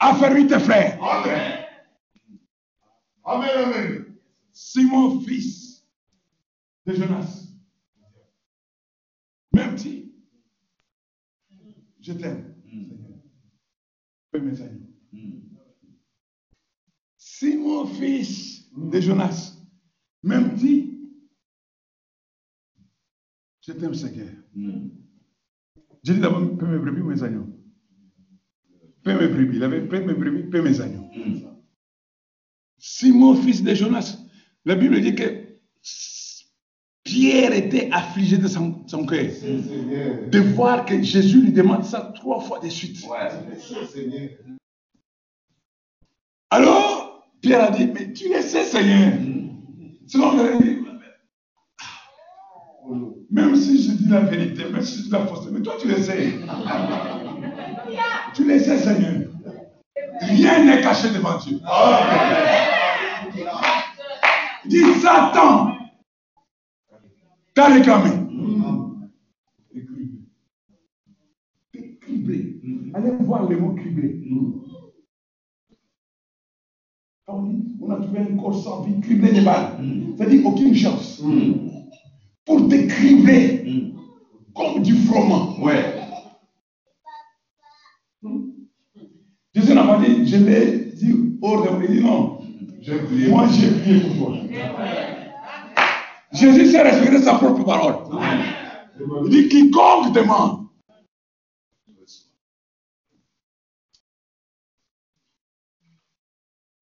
[0.00, 1.00] affermis tes frères.
[1.02, 1.64] Amen.
[3.24, 4.16] Amen, amen.
[4.52, 5.86] Simon, fils
[6.84, 7.46] de Jonas,
[9.52, 10.12] même si
[12.00, 13.22] je t'aime, Seigneur,
[14.32, 14.86] fais mes agneaux.
[17.16, 19.56] Simon, fils de Jonas,
[20.24, 20.98] même dit,
[23.60, 24.32] je t'aime, Seigneur.
[26.02, 27.46] J'ai dit d'abord, paie mes brebis ou mes agneaux.
[29.04, 29.56] Paie mes brebis.
[29.56, 31.08] Il avait paie mes brebis, paie mes agneaux.
[32.78, 34.18] Simon, fils de Jonas.
[34.64, 35.24] La Bible dit que
[37.04, 39.26] Pierre était affligé de son, son cœur.
[40.30, 43.04] De voir que Jésus lui demande ça trois fois de suite.
[46.50, 49.12] Alors, Pierre a dit, mais tu le sais, Seigneur.
[50.06, 50.78] Sinon, aurait dit,
[53.30, 55.88] même si je dis la vérité, même si je dis la fausseté, mais toi, tu
[55.88, 56.32] le sais.
[58.34, 59.28] tu le sais, Seigneur.
[60.20, 61.58] Rien n'est caché devant Dieu.
[64.66, 65.72] Dit, Satan
[67.54, 68.10] t'a réclamé.
[72.00, 72.60] Criblé.
[72.94, 74.16] Allez voir le mot criblé.
[77.28, 79.78] On a trouvé un corps sans vie, criblé de balles.
[80.16, 81.22] C'est-à-dire aucune chance.
[82.44, 83.94] Pour te cribler
[84.54, 85.60] comme du froment.
[85.60, 86.00] Ouais.
[89.54, 92.40] Jésus n'a pas dit, je l'ai dit hors de Il dit non.
[92.80, 93.28] J'ai prié.
[93.28, 94.36] Moi, j'ai prié pour toi.
[96.32, 97.96] Jésus s'est respecté sa propre parole.
[99.24, 100.66] Il dit quiconque demande.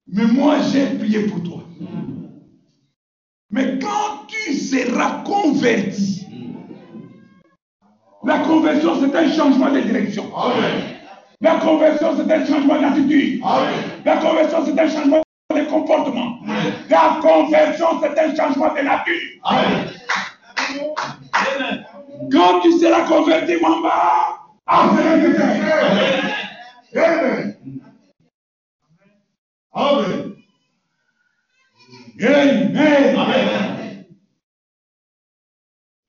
[0.07, 1.63] Mais moi, j'ai prié pour toi.
[3.51, 6.27] Mais quand tu seras converti,
[8.25, 10.25] la conversion, c'est un changement de direction.
[11.41, 13.43] La conversion, c'est un changement d'attitude.
[14.05, 15.23] La conversion, c'est un changement
[15.55, 16.39] de comportement.
[16.91, 19.15] La conversion, c'est un changement de nature.
[22.33, 26.39] Quand tu seras converti, de terre.
[29.75, 30.37] Amen.
[32.21, 33.17] Amen.
[33.17, 33.78] Amen.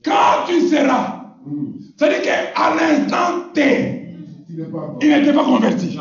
[0.10, 1.36] Quand tu seras,
[1.96, 4.00] c'est-à-dire qu'à l'instant T,
[5.02, 5.98] Il n'était pas converti.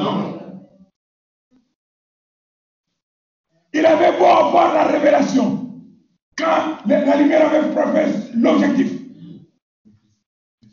[3.74, 5.70] Il avait beau avoir la révélation.
[6.36, 8.92] Quand la lumière avait frappé l'objectif,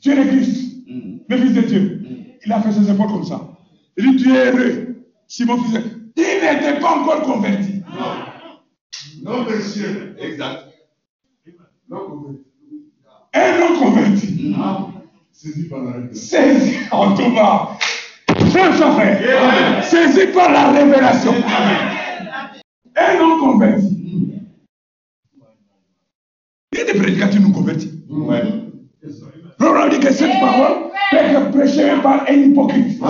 [0.02, 0.74] tu es le Christ,
[1.28, 2.02] le Fils de Dieu.
[2.46, 3.42] Il a fait ses épaules comme ça.
[3.98, 5.06] Il dit, tu es heureux.
[5.28, 5.82] Simon fils de...
[6.16, 7.82] Il n'était pas encore converti.
[9.24, 10.16] Non, monsieur.
[10.20, 10.66] Exact.
[11.90, 12.44] Non, converti.
[13.36, 14.56] Un non converti.
[15.34, 16.16] Saisi par la révélation.
[16.16, 17.78] Saisi en tout bas.
[18.50, 19.84] Frère.
[19.84, 21.34] Saisi par la révélation.
[22.96, 23.92] Un non converti.
[26.72, 27.92] Il y a des prédicateurs non convertis.
[28.10, 28.42] Ouais.
[29.60, 33.02] Problème dit que cette parole peut être prêchée par un hypocrite.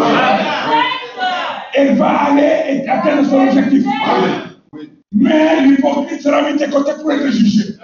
[1.76, 3.86] Elle va aller et atteindre son objectif.
[5.12, 7.76] Mais l'hypocrite sera mis de côté pour être jugé.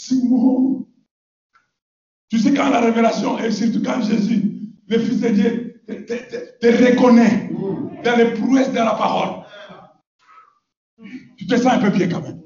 [0.00, 0.86] Simon,
[2.30, 4.42] tu sais quand la révélation, et surtout quand Jésus,
[4.88, 7.50] le Fils de Dieu, te, reconnaît
[8.02, 9.44] dans les prouesses de la parole,
[11.36, 12.40] tu te sens un peu bien quand même.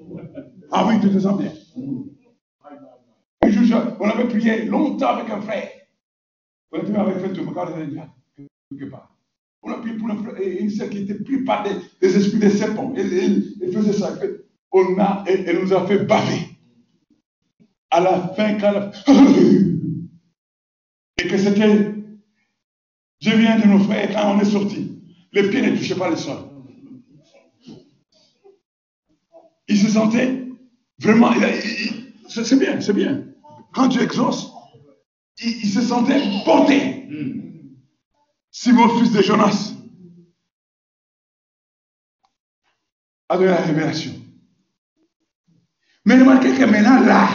[0.73, 1.53] Ah oui, tu te sens bien.
[3.43, 5.69] Un on avait prié longtemps avec un frère.
[6.73, 8.09] On a prié avec frère était là,
[8.71, 9.15] quelque part.
[9.63, 12.49] On a prié pour un frère, et une sœur qui était par des, esprits de
[12.49, 12.93] serpents.
[12.97, 14.19] Elle, elle- elle faisait ça.
[14.73, 16.54] On a, elle nous a fait baver.
[17.95, 18.91] À la fin, quand elle a-
[21.23, 21.95] Et que c'était.
[23.21, 24.99] Je viens de nos frères, quand on est sorti,
[25.33, 26.39] les pieds ne touchaient pas le sol.
[29.69, 30.43] Il se sentait
[30.99, 31.31] vraiment.
[32.29, 33.23] C'est bien, c'est bien.
[33.73, 34.51] Quand Dieu exauce,
[35.41, 37.07] il, il se sentait porté.
[38.51, 39.73] Simon, fils de Jonas,
[43.29, 44.13] a donné la révélation.
[46.05, 47.29] Mais remarquez que maintenant, là,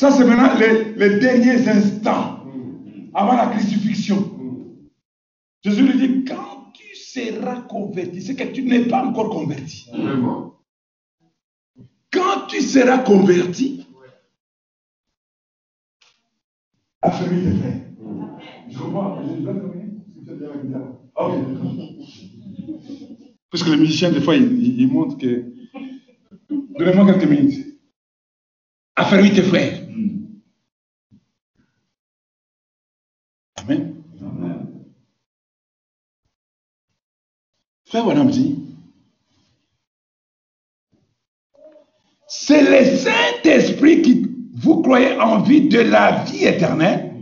[0.00, 2.42] ça c'est maintenant les, les derniers instants
[3.12, 4.30] avant la crucifixion.
[5.62, 9.90] Jésus lui dit, quand tu seras converti, c'est que tu n'es pas encore converti.
[9.92, 10.54] Vraiment.
[12.10, 13.86] Quand tu seras converti,
[17.02, 17.80] affermis tes frères.
[18.70, 19.22] Je comprends.
[19.22, 19.54] Je dois
[20.38, 20.76] terminer.
[21.14, 21.34] Ok.
[23.50, 25.44] Parce que les musiciens, des fois, ils, montrent que.
[26.48, 27.66] Donnez-moi quelques minutes.
[28.96, 29.79] Affermis tes frères.
[37.86, 38.04] Frère
[42.32, 47.12] c'est le Saint-Esprit qui vous croyez en vie de la vie éternelle.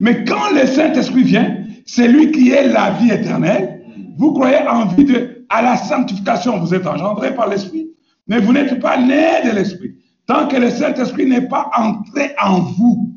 [0.00, 3.82] Mais quand le Saint-Esprit vient, c'est lui qui est la vie éternelle.
[4.18, 6.58] Vous croyez en vie de, à la sanctification.
[6.58, 7.88] Vous êtes engendré par l'Esprit,
[8.26, 9.94] mais vous n'êtes pas né de l'Esprit.
[10.26, 13.13] Tant que le Saint-Esprit n'est pas entré en vous.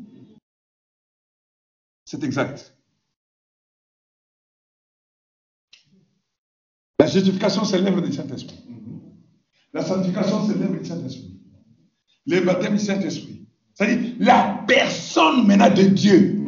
[2.10, 2.74] C'est exact.
[6.98, 8.64] La justification, c'est l'œuvre du Saint-Esprit.
[9.74, 11.38] La sanctification, c'est l'œuvre du Saint-Esprit.
[12.24, 13.46] Le baptême du Saint-Esprit.
[13.74, 16.40] C'est-à-dire la personne maintenant de Dieu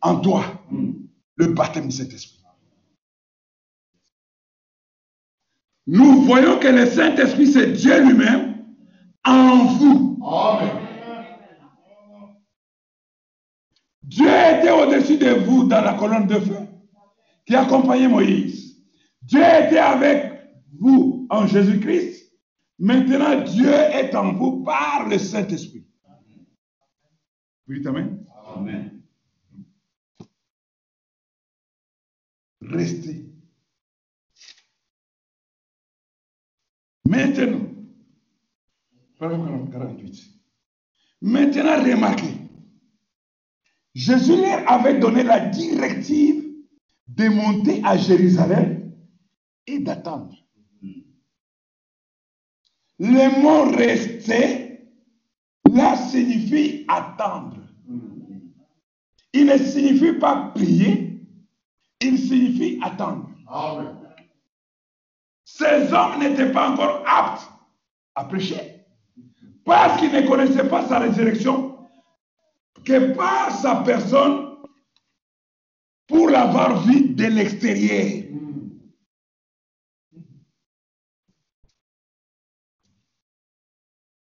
[0.00, 0.64] en toi.
[1.36, 2.42] Le baptême du Saint-Esprit.
[5.86, 8.64] Nous voyons que le Saint-Esprit, c'est Dieu lui-même
[9.24, 10.18] en vous.
[14.08, 16.56] Dieu était au-dessus de vous dans la colonne de feu
[17.44, 18.82] qui accompagnait Moïse.
[19.20, 20.32] Dieu était avec
[20.78, 22.32] vous en Jésus-Christ.
[22.78, 25.86] Maintenant, Dieu est en vous par le Saint-Esprit.
[27.66, 28.24] Vous dites Amen?
[28.56, 29.02] Amen.
[32.62, 33.26] Restez.
[37.04, 37.60] Maintenant,
[39.18, 40.24] paragraphe 48.
[41.20, 42.47] Maintenant, remarquez,
[43.98, 46.44] Jésus leur avait donné la directive
[47.08, 48.92] de monter à Jérusalem
[49.66, 50.36] et d'attendre.
[53.00, 54.88] Le mot rester,
[55.74, 57.56] là, signifie attendre.
[59.32, 61.20] Il ne signifie pas prier,
[62.00, 63.28] il signifie attendre.
[63.48, 63.96] Amen.
[65.44, 67.50] Ces hommes n'étaient pas encore aptes
[68.14, 68.84] à prêcher
[69.64, 71.77] parce qu'ils ne connaissaient pas sa résurrection
[72.88, 74.56] que par sa personne
[76.06, 78.24] pour l'avoir vue de l'extérieur.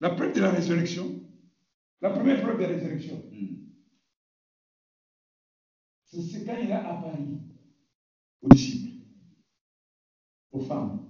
[0.01, 1.22] La preuve de la résurrection,
[2.01, 3.24] la première preuve de la résurrection,
[6.05, 7.38] c'est quand il a apparu
[8.41, 9.03] aux disciples,
[10.51, 11.09] aux femmes,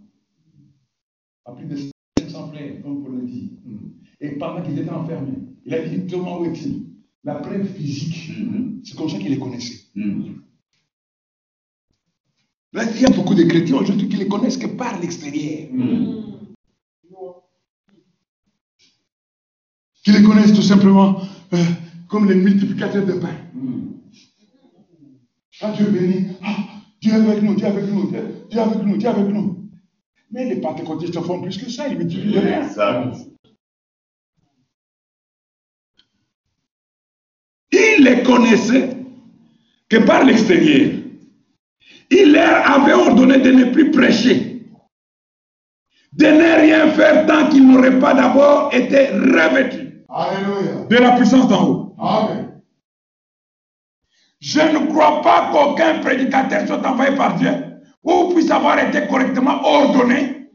[1.46, 1.78] à plus de
[2.20, 3.60] 500 frères, comme Paul le dit.
[4.20, 6.95] Et pendant qu'ils étaient enfermés, il a dit Thomas, où est-il
[7.26, 8.32] La preuve physique,
[8.84, 9.82] c'est comme ça qu'il les connaissait.
[12.72, 15.70] Là, il y a beaucoup de chrétiens aujourd'hui qui les connaissent que par l'extérieur.
[20.04, 21.20] Qui les connaissent tout simplement
[21.54, 21.58] euh,
[22.08, 23.36] comme les multiplicateurs de pain.
[25.62, 26.28] Ah, Dieu bénit.
[26.44, 26.58] Ah,
[27.02, 29.70] Dieu est avec nous, Dieu est avec nous, Dieu avec nous, Dieu est avec nous.
[30.32, 32.38] Mais les pentecôtistes font plus que ça, ils multiplient.
[38.06, 38.96] Les connaissait
[39.90, 40.92] que par l'extérieur.
[42.12, 44.64] Il leur avait ordonné de ne plus prêcher,
[46.14, 50.86] de ne rien faire tant qu'ils n'auraient pas d'abord été revêtus Alléluia.
[50.90, 51.96] de la puissance d'en haut.
[52.00, 52.62] Amen.
[54.40, 57.52] Je ne crois pas qu'aucun prédicateur soit envoyé par Dieu
[58.04, 60.50] ou puisse avoir été correctement ordonné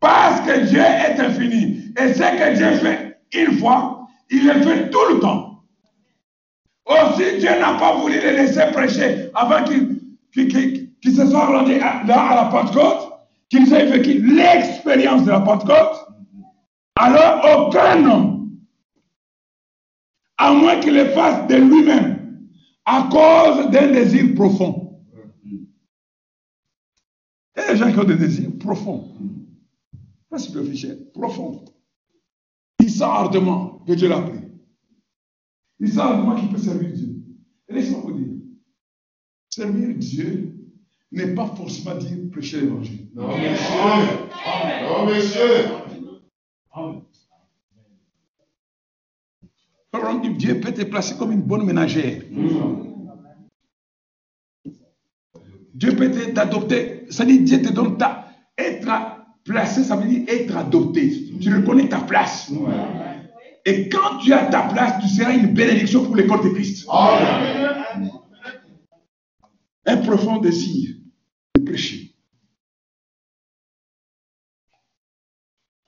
[0.00, 1.92] parce que Dieu est infini.
[1.98, 5.51] Et ce que Dieu fait une fois, il le fait tout le temps.
[6.92, 12.34] Aussi, Dieu n'a pas voulu les laisser prêcher avant qu'ils se soient rendus à, à
[12.34, 13.12] la Pentecôte,
[13.48, 16.06] qu'ils aient vécu l'expérience de la Pentecôte.
[16.96, 18.50] Alors, aucun homme,
[20.38, 22.48] à moins qu'il le fasse de lui-même,
[22.84, 25.00] à cause d'un désir profond.
[27.54, 29.14] Il y a des gens qui ont des désirs profonds,
[30.30, 31.64] pas superficiels, profonds.
[32.80, 34.41] Ils savent ardemment que Dieu l'a appelé.
[35.82, 37.16] Ils savent ardemment qu'il peut servir Dieu.
[37.68, 38.28] Et laissez-moi vous dire,
[39.50, 40.54] servir Dieu
[41.10, 43.08] n'est pas forcément dire prêcher l'évangile.
[43.14, 43.74] Non, monsieur.
[44.88, 45.64] Non, monsieur.
[46.72, 47.02] Amen.
[49.92, 52.22] Branham dit, Dieu peut te placer comme une bonne ménagère.
[55.74, 57.06] Dieu peut te- t'adopter.
[57.10, 58.28] Ça dit, Dieu te donne ta.
[58.56, 58.88] Être
[59.44, 61.10] placé, ça veut dire être adopté.
[61.40, 62.52] Tu reconnais ta place.
[63.64, 66.86] Et quand tu as ta place, tu seras une bénédiction pour l'école de Christ.
[69.86, 70.96] Un profond désir
[71.56, 72.14] de prêcher.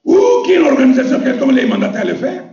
[0.04, 0.16] Ou
[0.46, 2.50] qu'une organisation quelconque les mandaté à le faire.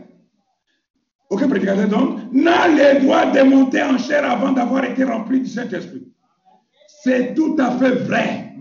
[1.30, 5.48] Aucun prédicateur donc n'a le droit de monter en chair avant d'avoir été rempli du
[5.48, 6.12] Saint-Esprit.
[7.04, 8.54] C'est tout à fait vrai.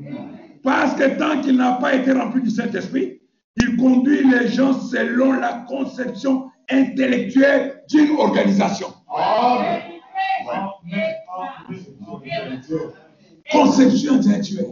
[0.63, 3.21] Parce que tant qu'il n'a pas été rempli du Saint-Esprit,
[3.57, 8.89] il conduit les gens selon la conception intellectuelle d'une organisation.
[13.51, 14.67] Conception intellectuelle.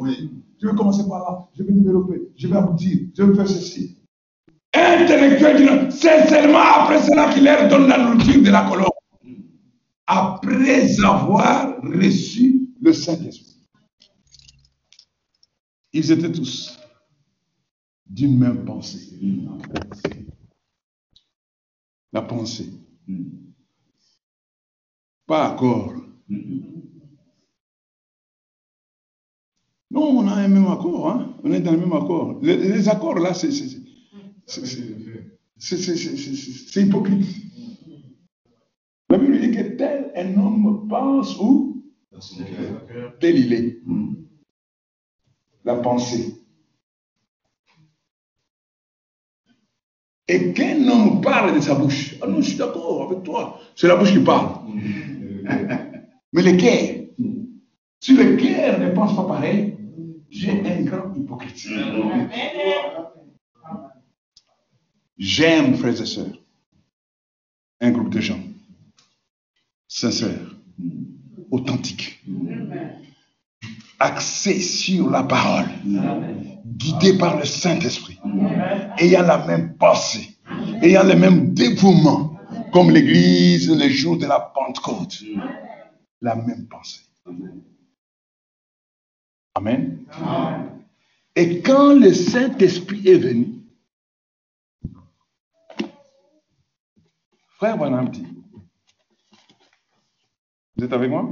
[0.61, 3.97] Je vais commencer par là, je vais développer, je vais aboutir, je vais faire ceci.
[4.75, 8.87] Intellectuel, d'une- c'est seulement après cela qu'il leur donne la nourriture de la colonne.
[10.07, 13.57] Après avoir reçu le Saint-Esprit.
[15.93, 16.79] Ils étaient tous
[18.07, 19.19] d'une même pensée.
[22.13, 22.71] La pensée.
[25.27, 25.93] Pas accord.
[29.91, 31.11] Non, on a un même accord.
[31.11, 31.37] Hein?
[31.45, 32.39] On est dans le même accord.
[32.43, 33.51] Les, les accords, là, c'est
[36.77, 37.27] hypocrite.
[39.11, 41.83] La Bible dit que tel un homme pense où
[43.21, 43.83] Tel il est.
[45.65, 46.38] La pensée.
[50.29, 52.17] Et qu'un homme parle de sa bouche.
[52.21, 53.59] Ah non, je suis d'accord avec toi.
[53.75, 54.61] C'est la bouche qui parle.
[56.33, 57.07] Mais le cœur,
[58.01, 59.75] si le cœur ne pense pas pareil,
[60.31, 61.67] j'ai un grand hypocrite.
[65.17, 66.39] J'aime, frères et sœurs,
[67.81, 68.39] un groupe de gens
[69.89, 70.55] sincères,
[71.51, 72.23] authentiques,
[73.99, 75.67] axés sur la parole,
[76.65, 78.19] guidés par le Saint-Esprit,
[78.99, 80.37] ayant la même pensée,
[80.83, 82.39] ayant le même dévouement,
[82.73, 85.23] comme l'Église le jour de la Pentecôte.
[86.21, 87.03] La même pensée.
[89.55, 89.99] Amen.
[91.37, 93.55] Et quand le Saint-Esprit est venu,
[97.57, 98.27] frère Branham dit,
[100.77, 101.29] vous êtes avec moi?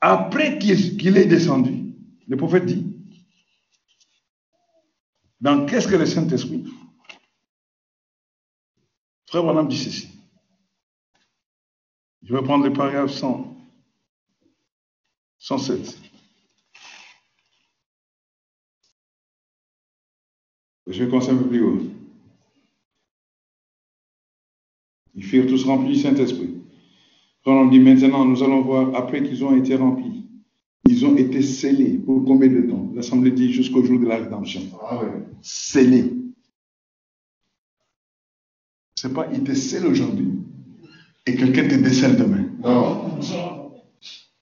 [0.00, 1.94] Après qu'il est descendu,
[2.26, 2.96] le prophète dit,
[5.40, 6.64] dans qu'est-ce que le Saint-Esprit?
[9.26, 10.08] Frère Branham dit ceci.
[12.22, 13.56] Je vais prendre le paragraphe 100,
[15.38, 15.98] 107.
[20.86, 21.80] Je vais commencer un peu plus haut.
[25.14, 26.49] Ils furent tous remplis du Saint-Esprit.
[27.44, 30.26] Quand on dit maintenant, nous allons voir, après qu'ils ont été remplis,
[30.88, 32.90] ils ont été scellés pour combien de temps?
[32.94, 34.62] L'Assemblée dit jusqu'au jour de la rédemption.
[35.40, 36.12] Scellés.
[38.94, 40.32] C'est pas, il te scelle aujourd'hui
[41.26, 42.44] et quelqu'un te décèle demain.
[42.62, 43.18] Non.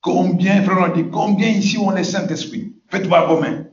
[0.01, 2.73] Combien, frère, on dit, combien ici ont le Saint-Esprit?
[2.87, 3.65] Faites voir vos mains.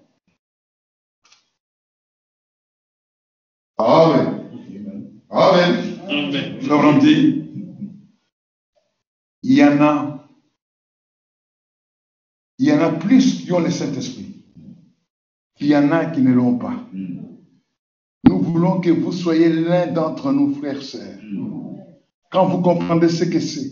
[3.79, 4.43] Amen.
[5.31, 6.61] Amen.
[6.61, 7.45] Frère, on dit,
[9.49, 10.29] il y en a,
[12.59, 14.43] il y en a plus qui ont le Saint-Esprit.
[15.61, 16.75] Il y en a qui ne l'ont pas.
[18.25, 21.21] Nous voulons que vous soyez l'un d'entre nous, frères, sœurs.
[22.33, 23.71] Quand vous comprenez ce que c'est,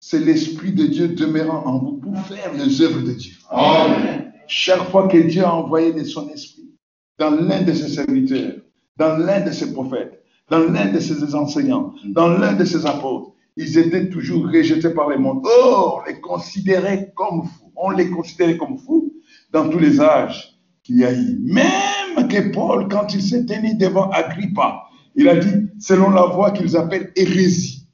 [0.00, 3.34] c'est l'Esprit de Dieu demeurant en vous pour faire les œuvres de Dieu.
[3.50, 4.32] Amen.
[4.46, 6.70] Chaque fois que Dieu a envoyé de son esprit
[7.18, 8.54] dans l'un de ses serviteurs,
[8.96, 13.34] dans l'un de ses prophètes, dans l'un de ses enseignants, dans l'un de ses apôtres,
[13.60, 15.44] ils étaient toujours rejetés par le monde.
[15.44, 17.72] Or, les considérait comme fous.
[17.76, 19.12] On les considérait comme fous
[19.52, 21.38] dans tous les âges qu'il y a eu.
[21.40, 24.84] Même que Paul, quand il s'est tenu devant Agrippa,
[25.14, 27.86] il a dit, selon la voie qu'ils appellent hérésie.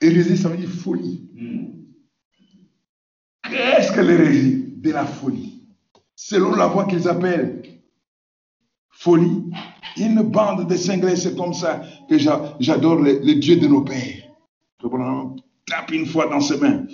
[0.00, 1.30] Hérésie, ça veut dire folie.
[3.48, 5.66] Qu'est-ce que l'hérésie De la folie?
[6.14, 7.62] Selon la voie qu'ils appellent
[8.90, 9.50] folie,
[9.98, 14.24] une bande de cinglés, c'est comme ça que j'a- j'adore le, Dieu de nos pères.
[15.66, 16.84] Tape une fois dans ses mains.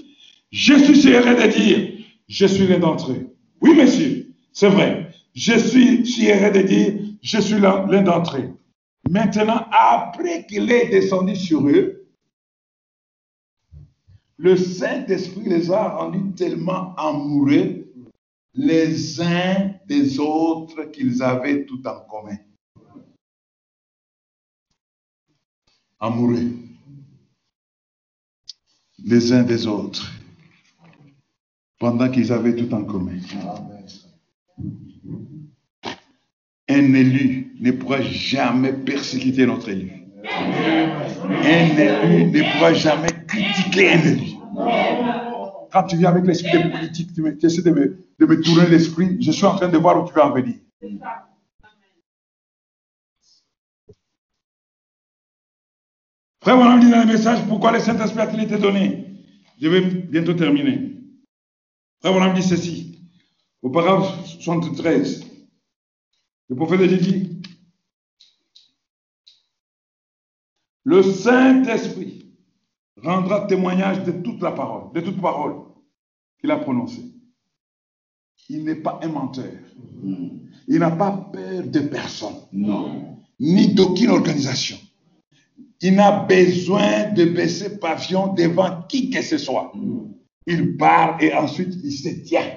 [0.51, 1.93] Je suis fier de dire,
[2.29, 3.35] je suis l'un d'entre eux.
[3.61, 5.11] Oui, monsieur, c'est vrai.
[5.35, 8.51] Je suis fier de dire, je suis l'un l'un d'entre eux.
[9.11, 12.07] Maintenant, après qu'il est descendu sur eux,
[14.39, 17.87] le Saint-Esprit les a rendus tellement amoureux
[18.55, 22.37] les uns des autres qu'ils avaient tout en commun.
[26.01, 26.53] Amoureux
[29.05, 30.11] les uns des autres
[31.79, 33.19] pendant qu'ils avaient tout en commun.
[36.69, 39.93] Un élu ne pourra jamais persécuter notre élu.
[40.25, 44.31] Un élu ne pourra jamais critiquer un élu.
[45.73, 49.33] Quand tu viens avec l'esprit politique, tu, essaies de me, de me tourner l'esprit, je
[49.33, 50.55] suis en train de voir où tu veux en venir.
[56.45, 59.07] Frère, on dit dans le message pourquoi le Saint-Esprit a-t-il été donné?
[59.59, 60.93] Je vais bientôt terminer.
[62.01, 62.99] Frère, on dit ceci.
[63.63, 65.25] Au paragraphe 73,
[66.51, 67.41] le prophète a dit
[70.83, 72.27] Le Saint-Esprit
[73.03, 75.55] rendra témoignage de toute la parole, de toute parole
[76.39, 77.11] qu'il a prononcée.
[78.51, 79.55] Il n'est pas un menteur.
[80.69, 82.37] Il n'a pas peur de personne,
[83.41, 84.77] ni d'aucune organisation.
[85.87, 89.71] Il n'a besoin de baisser pavillon devant qui que ce soit.
[90.47, 92.57] Il part et ensuite il se tient.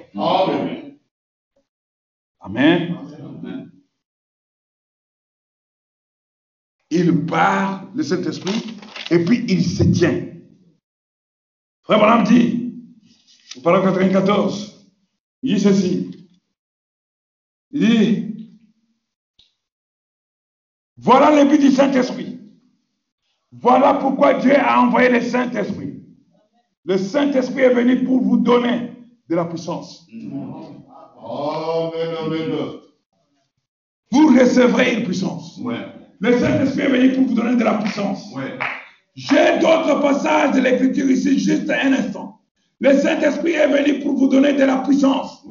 [2.40, 2.96] Amen.
[6.88, 8.78] Il part, le Saint-Esprit,
[9.10, 10.26] et puis il se tient.
[11.82, 12.72] Frère Branham dit,
[13.58, 14.90] au paragraphe 94,
[15.42, 16.28] il dit ceci.
[17.72, 18.58] Il dit,
[20.96, 22.37] voilà le but du Saint-Esprit.
[23.60, 25.94] Voilà pourquoi Dieu a envoyé le Saint-Esprit.
[26.84, 28.92] Le Saint-Esprit est venu pour vous donner
[29.28, 30.06] de la puissance.
[31.20, 32.52] Amen, amen.
[34.10, 35.58] Vous recevrez une puissance.
[35.62, 35.76] Ouais,
[36.20, 38.32] Le Saint-Esprit est venu pour vous donner de la puissance.
[38.34, 38.58] ouais.
[39.14, 42.38] J'ai d'autres passages de l'Écriture ici, juste un instant.
[42.80, 45.44] Le Saint-Esprit est venu pour vous donner de la puissance.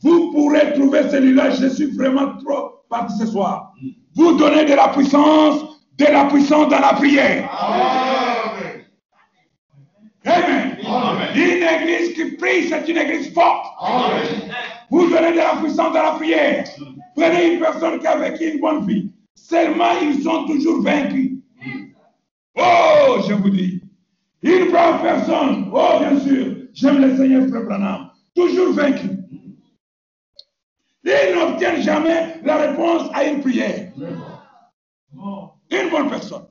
[0.00, 3.74] Vous pourrez trouver celui-là, je suis vraiment trop parti ce soir.
[4.14, 5.60] Vous donnez de la puissance,
[5.98, 7.48] de la puissance dans la prière.
[7.52, 8.84] Amen.
[10.24, 10.76] Amen.
[10.86, 11.28] Amen.
[11.34, 13.66] Une église qui prie, c'est une église forte.
[13.80, 14.52] Amen.
[14.90, 16.64] Vous donnez de la puissance dans la prière.
[17.16, 19.10] Prenez une personne qui a vécu une bonne vie.
[19.34, 21.32] Seulement, ils sont toujours vaincus.
[22.54, 23.82] Oh, je vous dis.
[24.42, 25.70] Une brave personne.
[25.72, 26.56] Oh, bien sûr.
[26.74, 28.10] J'aime le Seigneur, Frère Branham.
[28.34, 29.08] Toujours vaincu.
[31.04, 33.92] Ils n'obtiennent jamais la réponse à une prière.
[35.72, 36.46] Une bonne personne.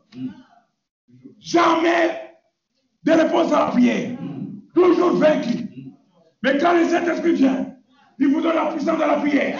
[1.39, 2.38] Jamais
[3.03, 4.18] de réponse à la prière.
[4.73, 5.68] Toujours vaincu.
[6.43, 7.68] Mais quand le Saint-Esprit vient,
[8.18, 9.60] il vous donne la puissance de la prière.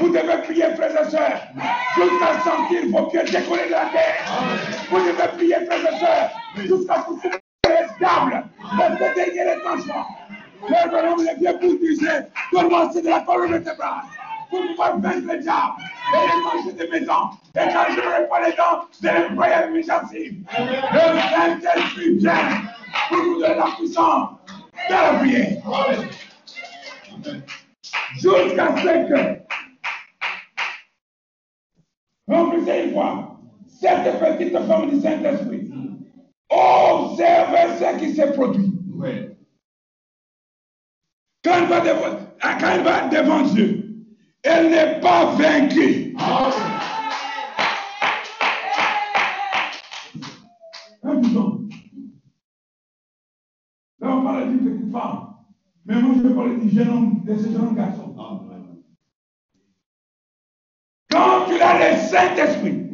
[0.00, 1.40] Vous devez prier, frères et sœurs,
[1.96, 4.24] jusqu'à sentir vos pieds décoller de la terre.
[4.90, 9.54] Vous devez prier, frères et sœurs, jusqu'à ce que vous soyez stable dans ce dernier
[9.54, 10.06] retranchement.
[10.66, 14.04] Frère, Branham, le vieux pour donne-moi c'est de la colonne vertébrale
[14.54, 15.82] pour pouvoir vaincre le diable
[16.14, 17.30] et les manger de mes dents.
[17.56, 20.44] Et quand je n'aurai pas les dents, je les croyais avec mes gencives.
[20.58, 22.62] Le Saint-Esprit vient
[23.08, 24.28] pour vous donner la puissance
[24.88, 25.62] de la prière.
[28.14, 29.20] Jusqu'à ce que,
[32.28, 33.36] remplissez une fois,
[33.80, 35.70] cette petite femme du Saint-Esprit,
[36.48, 38.72] observez ce qui s'est produit.
[38.94, 39.36] Ouais.
[41.42, 43.83] Quand elle va devant, quand elle va devant Dieu,
[44.44, 46.14] elle n'est pas vaincue.
[51.02, 51.68] Un bouton.
[54.00, 55.34] Là, on parle d'une petite femme.
[55.86, 58.14] Mais moi, je vais parler du jeune homme, de ce jeune garçon.
[61.10, 62.88] Quand tu as le Saint-Esprit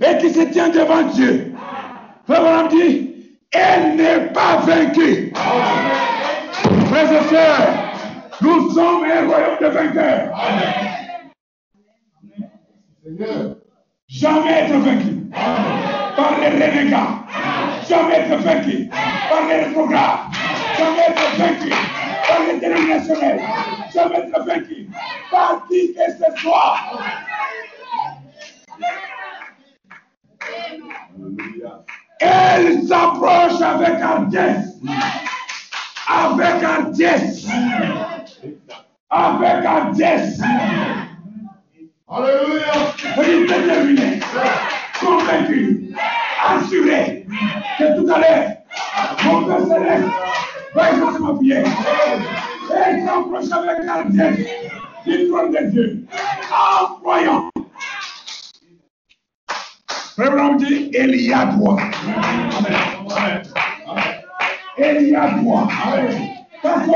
[0.00, 1.52] et qui se tient devant Dieu,
[2.24, 3.12] Frère Branham dit,
[3.52, 5.32] elle n'est pas vaincue.
[6.86, 10.32] Frères et nous sommes un royaume de vainqueurs.
[10.40, 10.95] Seigneur.
[14.08, 15.30] Jamais être vaincu
[16.16, 17.24] par les renégats.
[17.88, 18.90] Jamais être vaincu
[19.30, 20.18] par les rétrogrades.
[20.76, 21.70] Jamais être vaincu
[22.26, 23.40] par les dénominationnels.
[23.94, 24.88] Jamais être vaincu
[25.30, 26.76] par qui que ce soit.
[32.18, 34.80] Elle s'approche avec hardiesse.
[36.08, 37.46] Avec hardiesse.
[39.10, 40.40] Avec hardiesse.
[42.08, 42.72] Alléluia.
[43.16, 44.20] Elle est déterminée,
[45.00, 45.92] convaincue,
[46.40, 47.26] assurée
[47.76, 48.52] que tout à l'heure,
[49.24, 50.04] mon Père Céleste
[50.72, 51.66] va exaucer ma prière.
[52.70, 54.46] Et s'approche avec hardiesse
[55.04, 56.06] du trône de Dieu
[56.52, 57.50] en croyant.
[60.16, 61.76] Branham dit, il y a droit.
[64.78, 65.68] Il y a droit.
[66.62, 66.86] Dans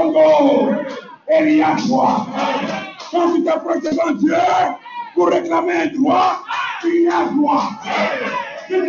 [1.32, 2.26] il y a droit.
[3.10, 4.36] Quand tu t'approches devant Dieu
[5.14, 6.44] pour réclamer un droit
[6.80, 7.70] qui est à un droit
[8.68, 8.88] et est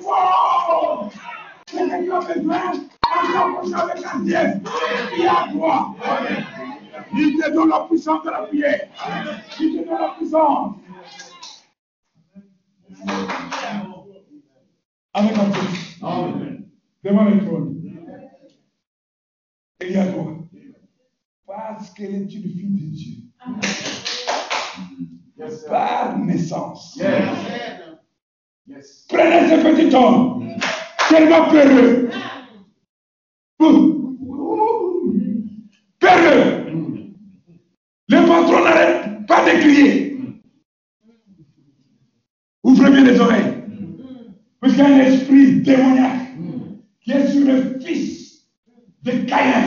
[0.00, 1.10] fort.
[1.72, 2.20] Droit
[3.80, 4.36] avec un Dieu
[5.14, 5.94] qui est à toi.
[7.14, 8.88] Il te donne la puissance de la prière.
[9.60, 10.76] Il te donne la puissance.
[15.14, 15.62] Avec un Dieu.
[17.04, 17.74] Devant le trône.
[19.80, 20.24] Il y a toi.
[21.46, 23.14] Parce qu'elle est une fille de Dieu.
[25.68, 27.00] Par naissance.
[29.08, 30.48] Prenez ce petit homme,
[31.08, 32.10] tellement peureux.
[33.58, 34.08] Peureux.
[38.10, 40.18] Le patron n'arrête pas de crier.
[42.62, 43.54] Ouvrez bien les oreilles.
[44.60, 46.28] Parce qu'il y a un esprit démoniaque
[47.00, 48.48] qui est sur le fils
[49.02, 49.62] de Caïn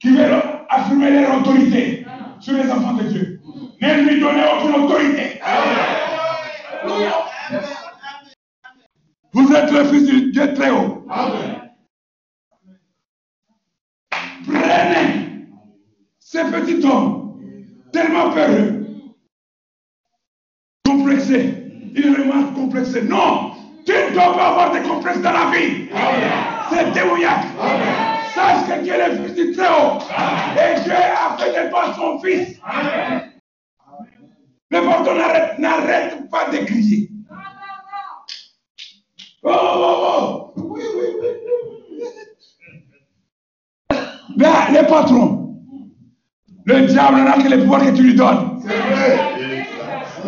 [0.00, 0.26] qui veut
[0.68, 2.04] affirmer leur autorité
[2.40, 3.23] sur les enfants de Dieu.
[3.80, 5.40] Ne lui donnez aucune autorité.
[9.32, 11.04] Vous êtes le fils du Dieu très haut.
[14.46, 15.48] Prenez
[16.18, 17.40] ce petit homme,
[17.92, 18.86] tellement peureux,
[20.86, 21.54] complexé.
[21.96, 23.02] Il remarque complexé.
[23.02, 23.52] Non,
[23.86, 25.88] tu ne dois pas avoir de complexe dans la vie.
[26.70, 27.46] C'est démoniaque.
[28.34, 29.98] Sache que Dieu est le fils du très haut.
[30.58, 32.60] Et Dieu a fait de toi son fils.
[34.74, 37.08] Le pardon n'arrête, n'arrête pas de crier.
[39.44, 40.60] Oh, oh, oh.
[40.62, 41.28] Oui, oui, oui.
[44.36, 45.60] Là, le patron,
[46.64, 48.60] le diable n'a que le pouvoir que tu lui donnes.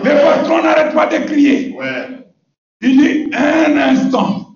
[0.04, 1.76] Le patron n'arrête pas de crier.
[2.82, 4.54] Il dit un instant.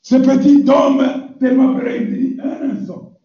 [0.00, 3.18] Ce petit homme, tellement près, il dit un instant.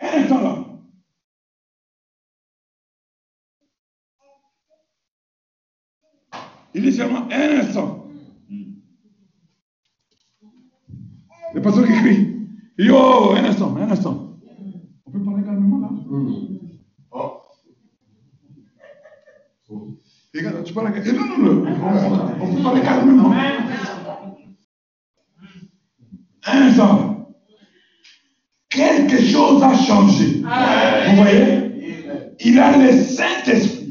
[0.00, 0.66] Un instant là.
[6.76, 8.04] Il dit seulement un instant.
[11.54, 12.36] Le pasteur qui crie.
[12.78, 14.36] Il dit oh, un instant, un instant.
[15.06, 15.88] On peut parler calmement là?
[17.10, 17.40] Oh,
[20.34, 21.38] Regarde, tu parles calmement.
[21.38, 22.34] Non, non, non.
[22.42, 23.32] On, on peut parler calmement.
[26.44, 27.34] Un instant.
[28.68, 30.42] Quelque chose a changé.
[30.42, 32.34] Vous voyez?
[32.40, 33.85] Il a le Saint-Esprit.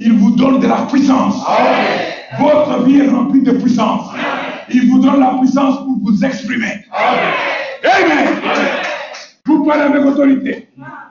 [0.00, 1.44] Il vous donne de la puissance.
[2.38, 4.10] Votre vie est remplie de puissance.
[4.70, 6.84] Il vous donne la puissance pour vous exprimer.
[7.82, 8.40] Amen.
[9.44, 10.68] Vous parlez avec autorité.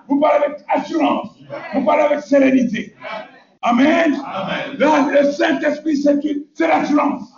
[0.08, 1.30] Vous parlez avec assurance.
[1.74, 2.96] Vous parlez avec sérénité.
[3.62, 4.16] Amen.
[4.78, 7.34] Là, le Saint-Esprit, c'est l'assurance.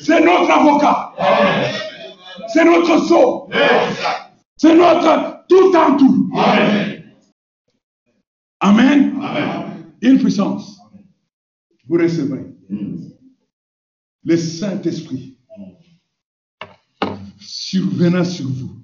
[0.00, 1.12] C'est notre avocat.
[2.48, 3.50] C'est notre sceau.
[4.56, 6.30] C'est notre tout en tout.
[6.34, 6.91] Amen.
[8.64, 10.80] Une puissance.
[11.88, 12.46] Vous recevrez
[14.24, 15.36] le Saint-Esprit
[17.38, 18.76] survenant sur vous.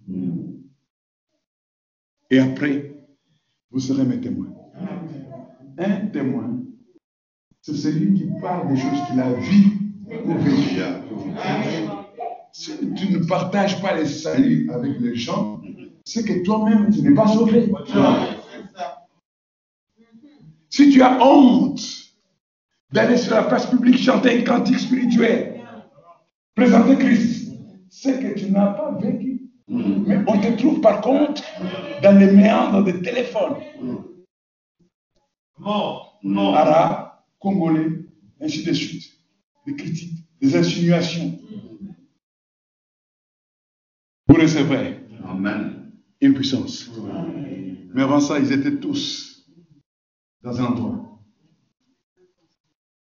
[2.30, 2.94] Et après,
[3.70, 4.52] vous serez mes témoins.
[5.78, 6.60] Un témoin,
[7.62, 9.78] c'est celui qui parle des choses qu'il a vues
[10.24, 10.82] ou vécues.
[12.50, 15.62] Si tu ne partages pas les saluts avec les gens,
[16.04, 17.70] c'est que toi-même, tu n'es pas sauvé.
[20.78, 21.80] Si tu as honte
[22.92, 25.60] d'aller sur la place publique chanter un cantique spirituel,
[26.54, 27.50] présenter Christ,
[27.90, 29.50] c'est que tu n'as pas vécu.
[29.66, 31.42] Mais on te trouve par contre
[32.00, 33.56] dans les méandres de téléphone.
[36.54, 37.10] Arabes,
[37.40, 38.04] Congolais,
[38.40, 39.10] ainsi de suite.
[39.66, 41.40] Des critiques, des insinuations.
[44.28, 45.90] Vous recevrez Amen.
[46.20, 46.88] une puissance.
[47.92, 49.37] Mais avant ça, ils étaient tous
[50.42, 51.00] dans un endroit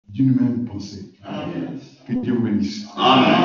[0.08, 1.12] d'une même pensée.
[2.06, 2.86] Que Dieu vous bénisse.
[2.96, 3.44] Amen.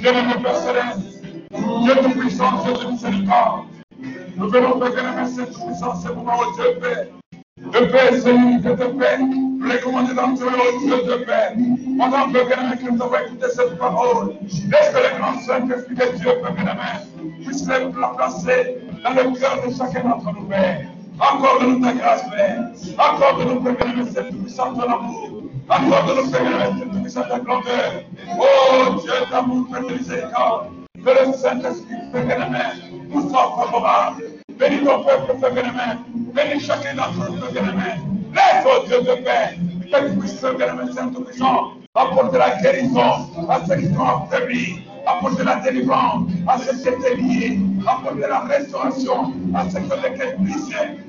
[0.00, 1.22] Dieu de nos Père céleste.
[1.82, 3.69] Dieu tout-puissant, Dieu de miséricorde.
[4.40, 7.12] Nous venons proclamer cette puissance, ce moment où Dieu fait.
[7.58, 9.18] De paix, Seigneur, que de paix.
[10.16, 11.54] Dans Dieu, au Dieu de paix.
[11.98, 16.16] Pendant que bien que nous avons écouté cette parole, laisse que le grand Saint-Esprit de
[16.16, 17.80] Dieu, Père bien puisse la
[18.16, 20.86] placer dans le cœur de chacun d'entre nous, Père.
[21.20, 22.64] Accorde-nous ta grâce, Père.
[22.96, 25.42] Accorde-nous, Père bien cette puissance de l'amour.
[25.68, 27.92] Accorde-nous, Père bien cette puissance de grandeur.
[28.38, 30.68] Oh Dieu d'amour, Père de miséricorde.
[30.94, 32.72] Que le Saint-Esprit, Père bien
[33.10, 34.29] nous soit favorable.
[34.60, 35.72] Bénis ton peuple, Père bien
[36.34, 37.96] Bénis chacun d'entre nous, Père bien
[38.34, 39.56] Laisse, oh Dieu de paix,
[39.90, 45.44] que tu puisses, Père bien Saint-Puissant, apporter la guérison à ceux qui sont affaiblis, apporter
[45.44, 50.36] la délivrance à ceux qui étaient liés, apporter la restauration à ceux qui ont été
[50.36, 51.06] brisés.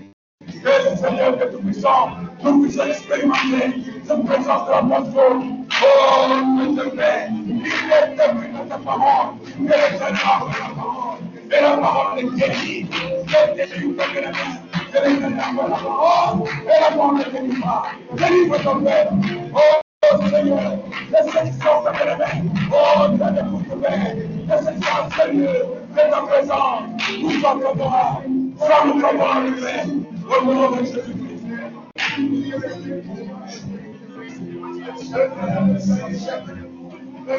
[0.63, 2.11] Que Seigneur, que Tout-Puissant,
[2.43, 5.43] nous puissions expérimenter cette présence de l'apôtre.
[5.83, 11.00] Oh, Dieu de paix, il est depuis de ta parole, et l'éternel de la parole,
[11.51, 14.37] et la parole est guérie, et délivre de la main.
[14.73, 17.91] Et l'éternel de la parole, et la parole est délivrée.
[18.13, 19.11] Délivre ton Père.
[19.53, 19.59] Oh,
[20.29, 20.71] Seigneur,
[21.11, 22.41] laisse ceux qui sont fermés les mains.
[22.71, 24.15] Oh, Dieu de toute paix,
[24.47, 25.61] laisse ceux qui sont sérieux
[25.91, 26.83] de ta présence.
[27.21, 29.85] Nous sommes favorables, sois nous favorables, Père.
[30.29, 31.21] Au nom de Jésus-Christ.
[37.33, 37.37] Oh,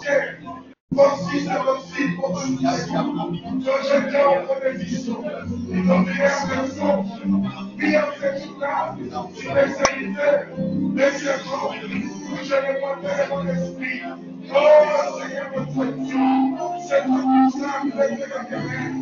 [0.00, 0.61] Père
[0.92, 0.96] je.
[0.96, 2.58] Voici c'est aussi pour nous.
[3.60, 5.24] Je j'étais en bénédiction.
[5.70, 7.02] Ils ont mis un journée,
[9.34, 10.46] sur les serviteurs,
[10.94, 11.86] les servants, je
[13.30, 14.00] mon esprit.
[14.50, 16.16] Oh Seigneur notre Dieu,
[16.88, 18.92] c'est tout ça que fait la guerre.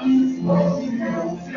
[0.04, 0.31] et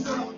[0.00, 0.37] Oh,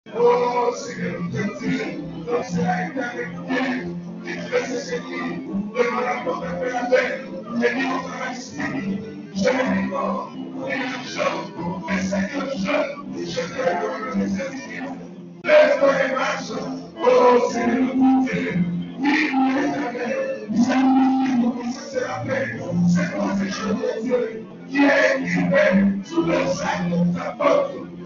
[0.13, 1.61] Oh, Senhor, Deus,
[2.51, 4.01] não.
[4.23, 7.25] Que tivesse seguido, levará contra pela lei,
[7.59, 8.61] temido para si,
[9.35, 10.29] chegou,
[10.67, 12.27] viajou, desceu,
[13.25, 14.61] chegou agora na presença.
[15.43, 15.47] A
[16.05, 17.95] imagem, oh, Senhor,
[20.51, 23.81] e sacrifício será feito, será fechado,
[24.69, 26.47] que é que vem, sobre o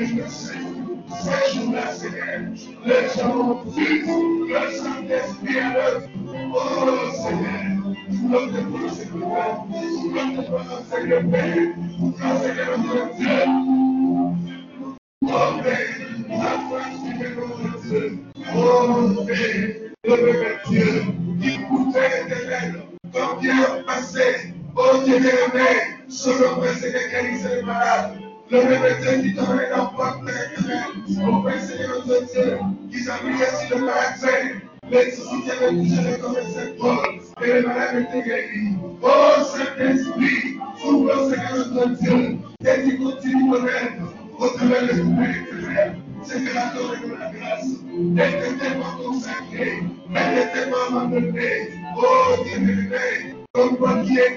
[0.00, 0.56] Dieu de l'université.
[1.20, 2.40] Ces jours-là, Seigneur,
[2.86, 4.08] les gens vivent
[4.48, 6.06] le Saint-Esprit à l'œuvre.
[6.54, 6.86] Oh
[7.28, 7.60] Dieu.
[8.32, 8.46] Oh
[10.46, 10.78] foi
[12.38, 13.42] Seigneur notre Dieu.
[18.54, 18.70] Oh le
[21.92, 22.26] Père
[26.72, 27.62] Seigneur qui guérissait les
[28.50, 28.68] malades.
[28.68, 32.58] Le bébé Dieu qui t'aurait la porte éternelle, au Père Seigneur notre Dieu,
[32.90, 34.60] qui s'appliquait sur le caractère,
[34.90, 38.76] les soucis qui avaient touché les commerçants Paul, et les malades étaient guéris.
[39.02, 44.08] Oh Saint-Esprit, ouvre Seigneur notre Dieu, et tu continues de même,
[44.38, 45.96] au travers de l'Esprit éternel.
[46.22, 47.66] Seigneur, accorde-nous la grâce
[47.96, 51.70] d'être tellement consacré, d'être tellement abandonné.
[51.96, 54.36] Oh Dieu aimé, comme toi qui es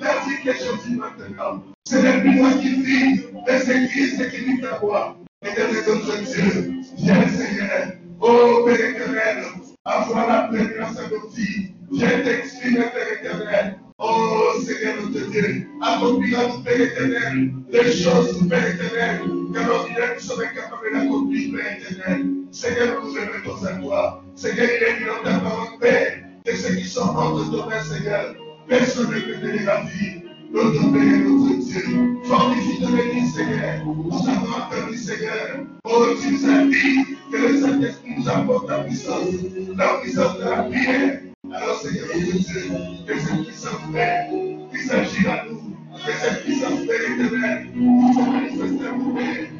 [0.00, 1.62] la vie que je vis maintenant.
[1.86, 5.16] C'est plus moi qui vis, c'est Christ qui vit ta voix.
[5.44, 9.44] Éternel notre Dieu, viens Seigneur, oh Père éternel,
[9.84, 11.74] avoir la présence de nos vies.
[11.92, 13.78] Viens t'exprimer, Père éternel.
[13.98, 19.20] Oh Seigneur notre Dieu, accomplis nous, Père éternel, les choses, Père éternel,
[19.52, 22.26] que l'ordinaire nous sommes incapables d'accomplir, Père éternel.
[22.50, 24.24] Seigneur, nous remettons à toi.
[24.34, 28.34] Seigneur, il est dans ta parole, Père, que ceux qui sont entre ton main, Seigneur,
[28.68, 30.22] personne ne peut donner la vie.
[30.52, 33.84] Notre Père et notre Dieu, fortifie ton Église, Seigneur.
[33.84, 35.64] Nous avons entendu, Seigneur.
[35.84, 39.28] Oh, tu nous as dit que le Saint-Esprit nous apporte la puissance,
[39.76, 41.20] la puissance de la prière.
[41.52, 42.62] Alors, Seigneur notre Dieu,
[43.06, 44.26] que cette puissance, Père,
[44.72, 45.60] puisse agir à nous.
[46.04, 49.49] Que cette puissance, Père éternelle, puisse manifester à nous, Père.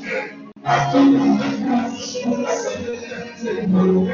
[0.00, 0.47] vida.
[3.36, 4.08] C'est nous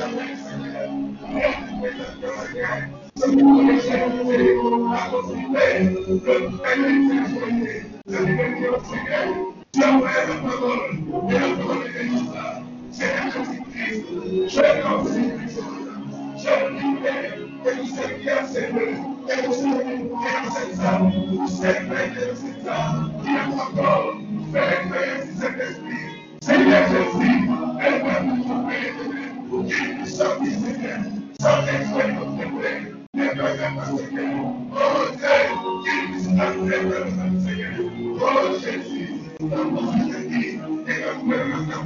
[0.00, 0.29] sommes de
[13.00, 14.04] Seigneur Jésus-Christ,
[14.52, 15.30] je confie,
[16.42, 17.30] je prie, Père,
[29.50, 31.19] que nous sommes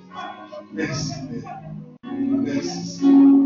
[0.75, 1.61] Merci, Père.
[2.05, 3.46] Merci, Seigneur.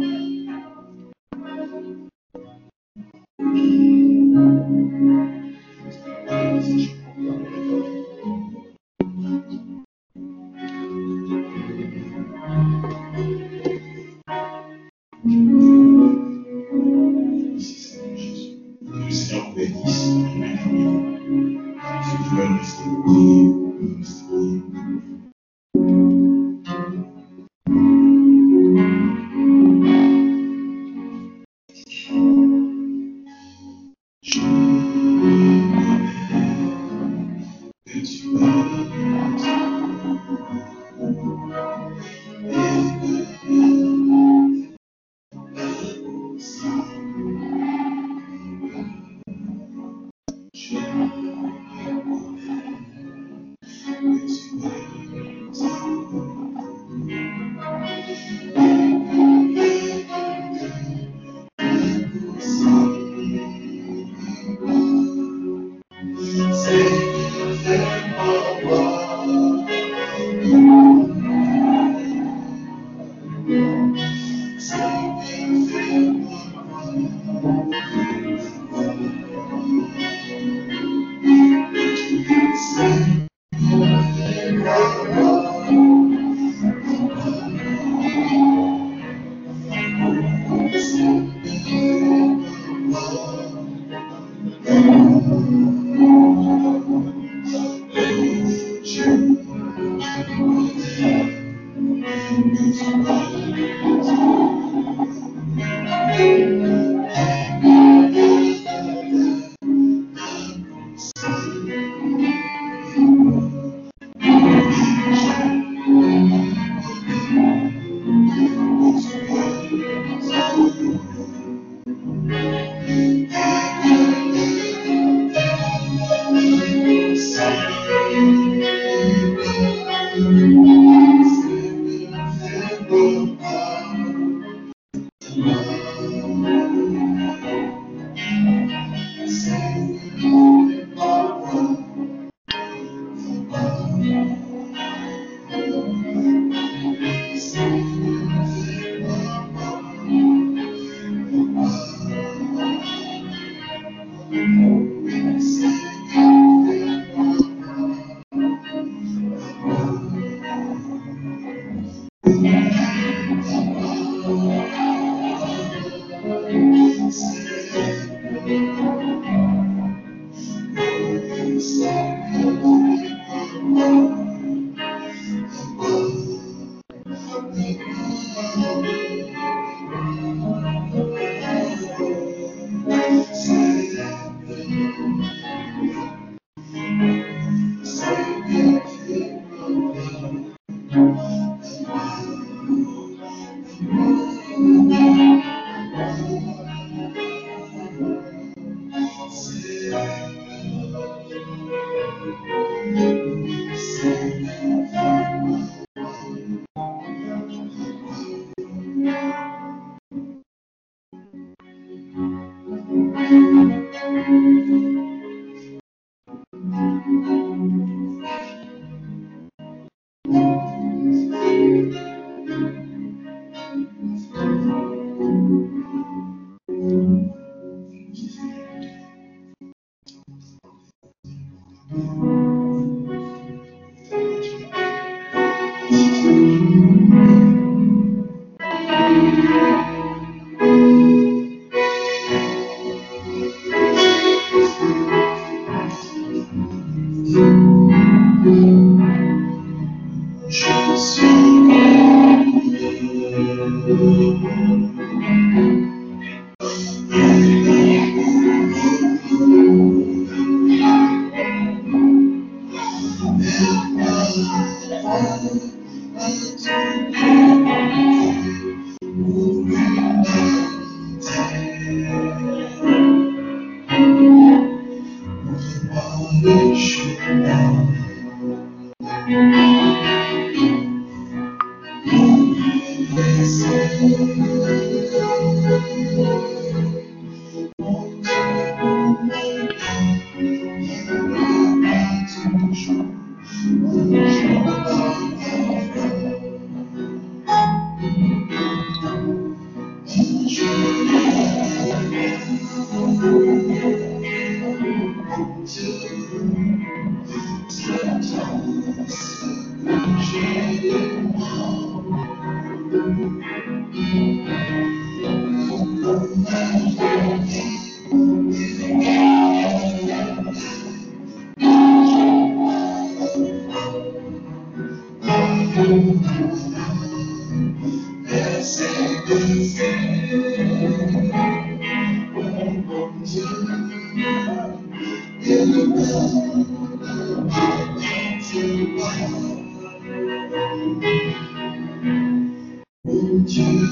[343.49, 343.90] you.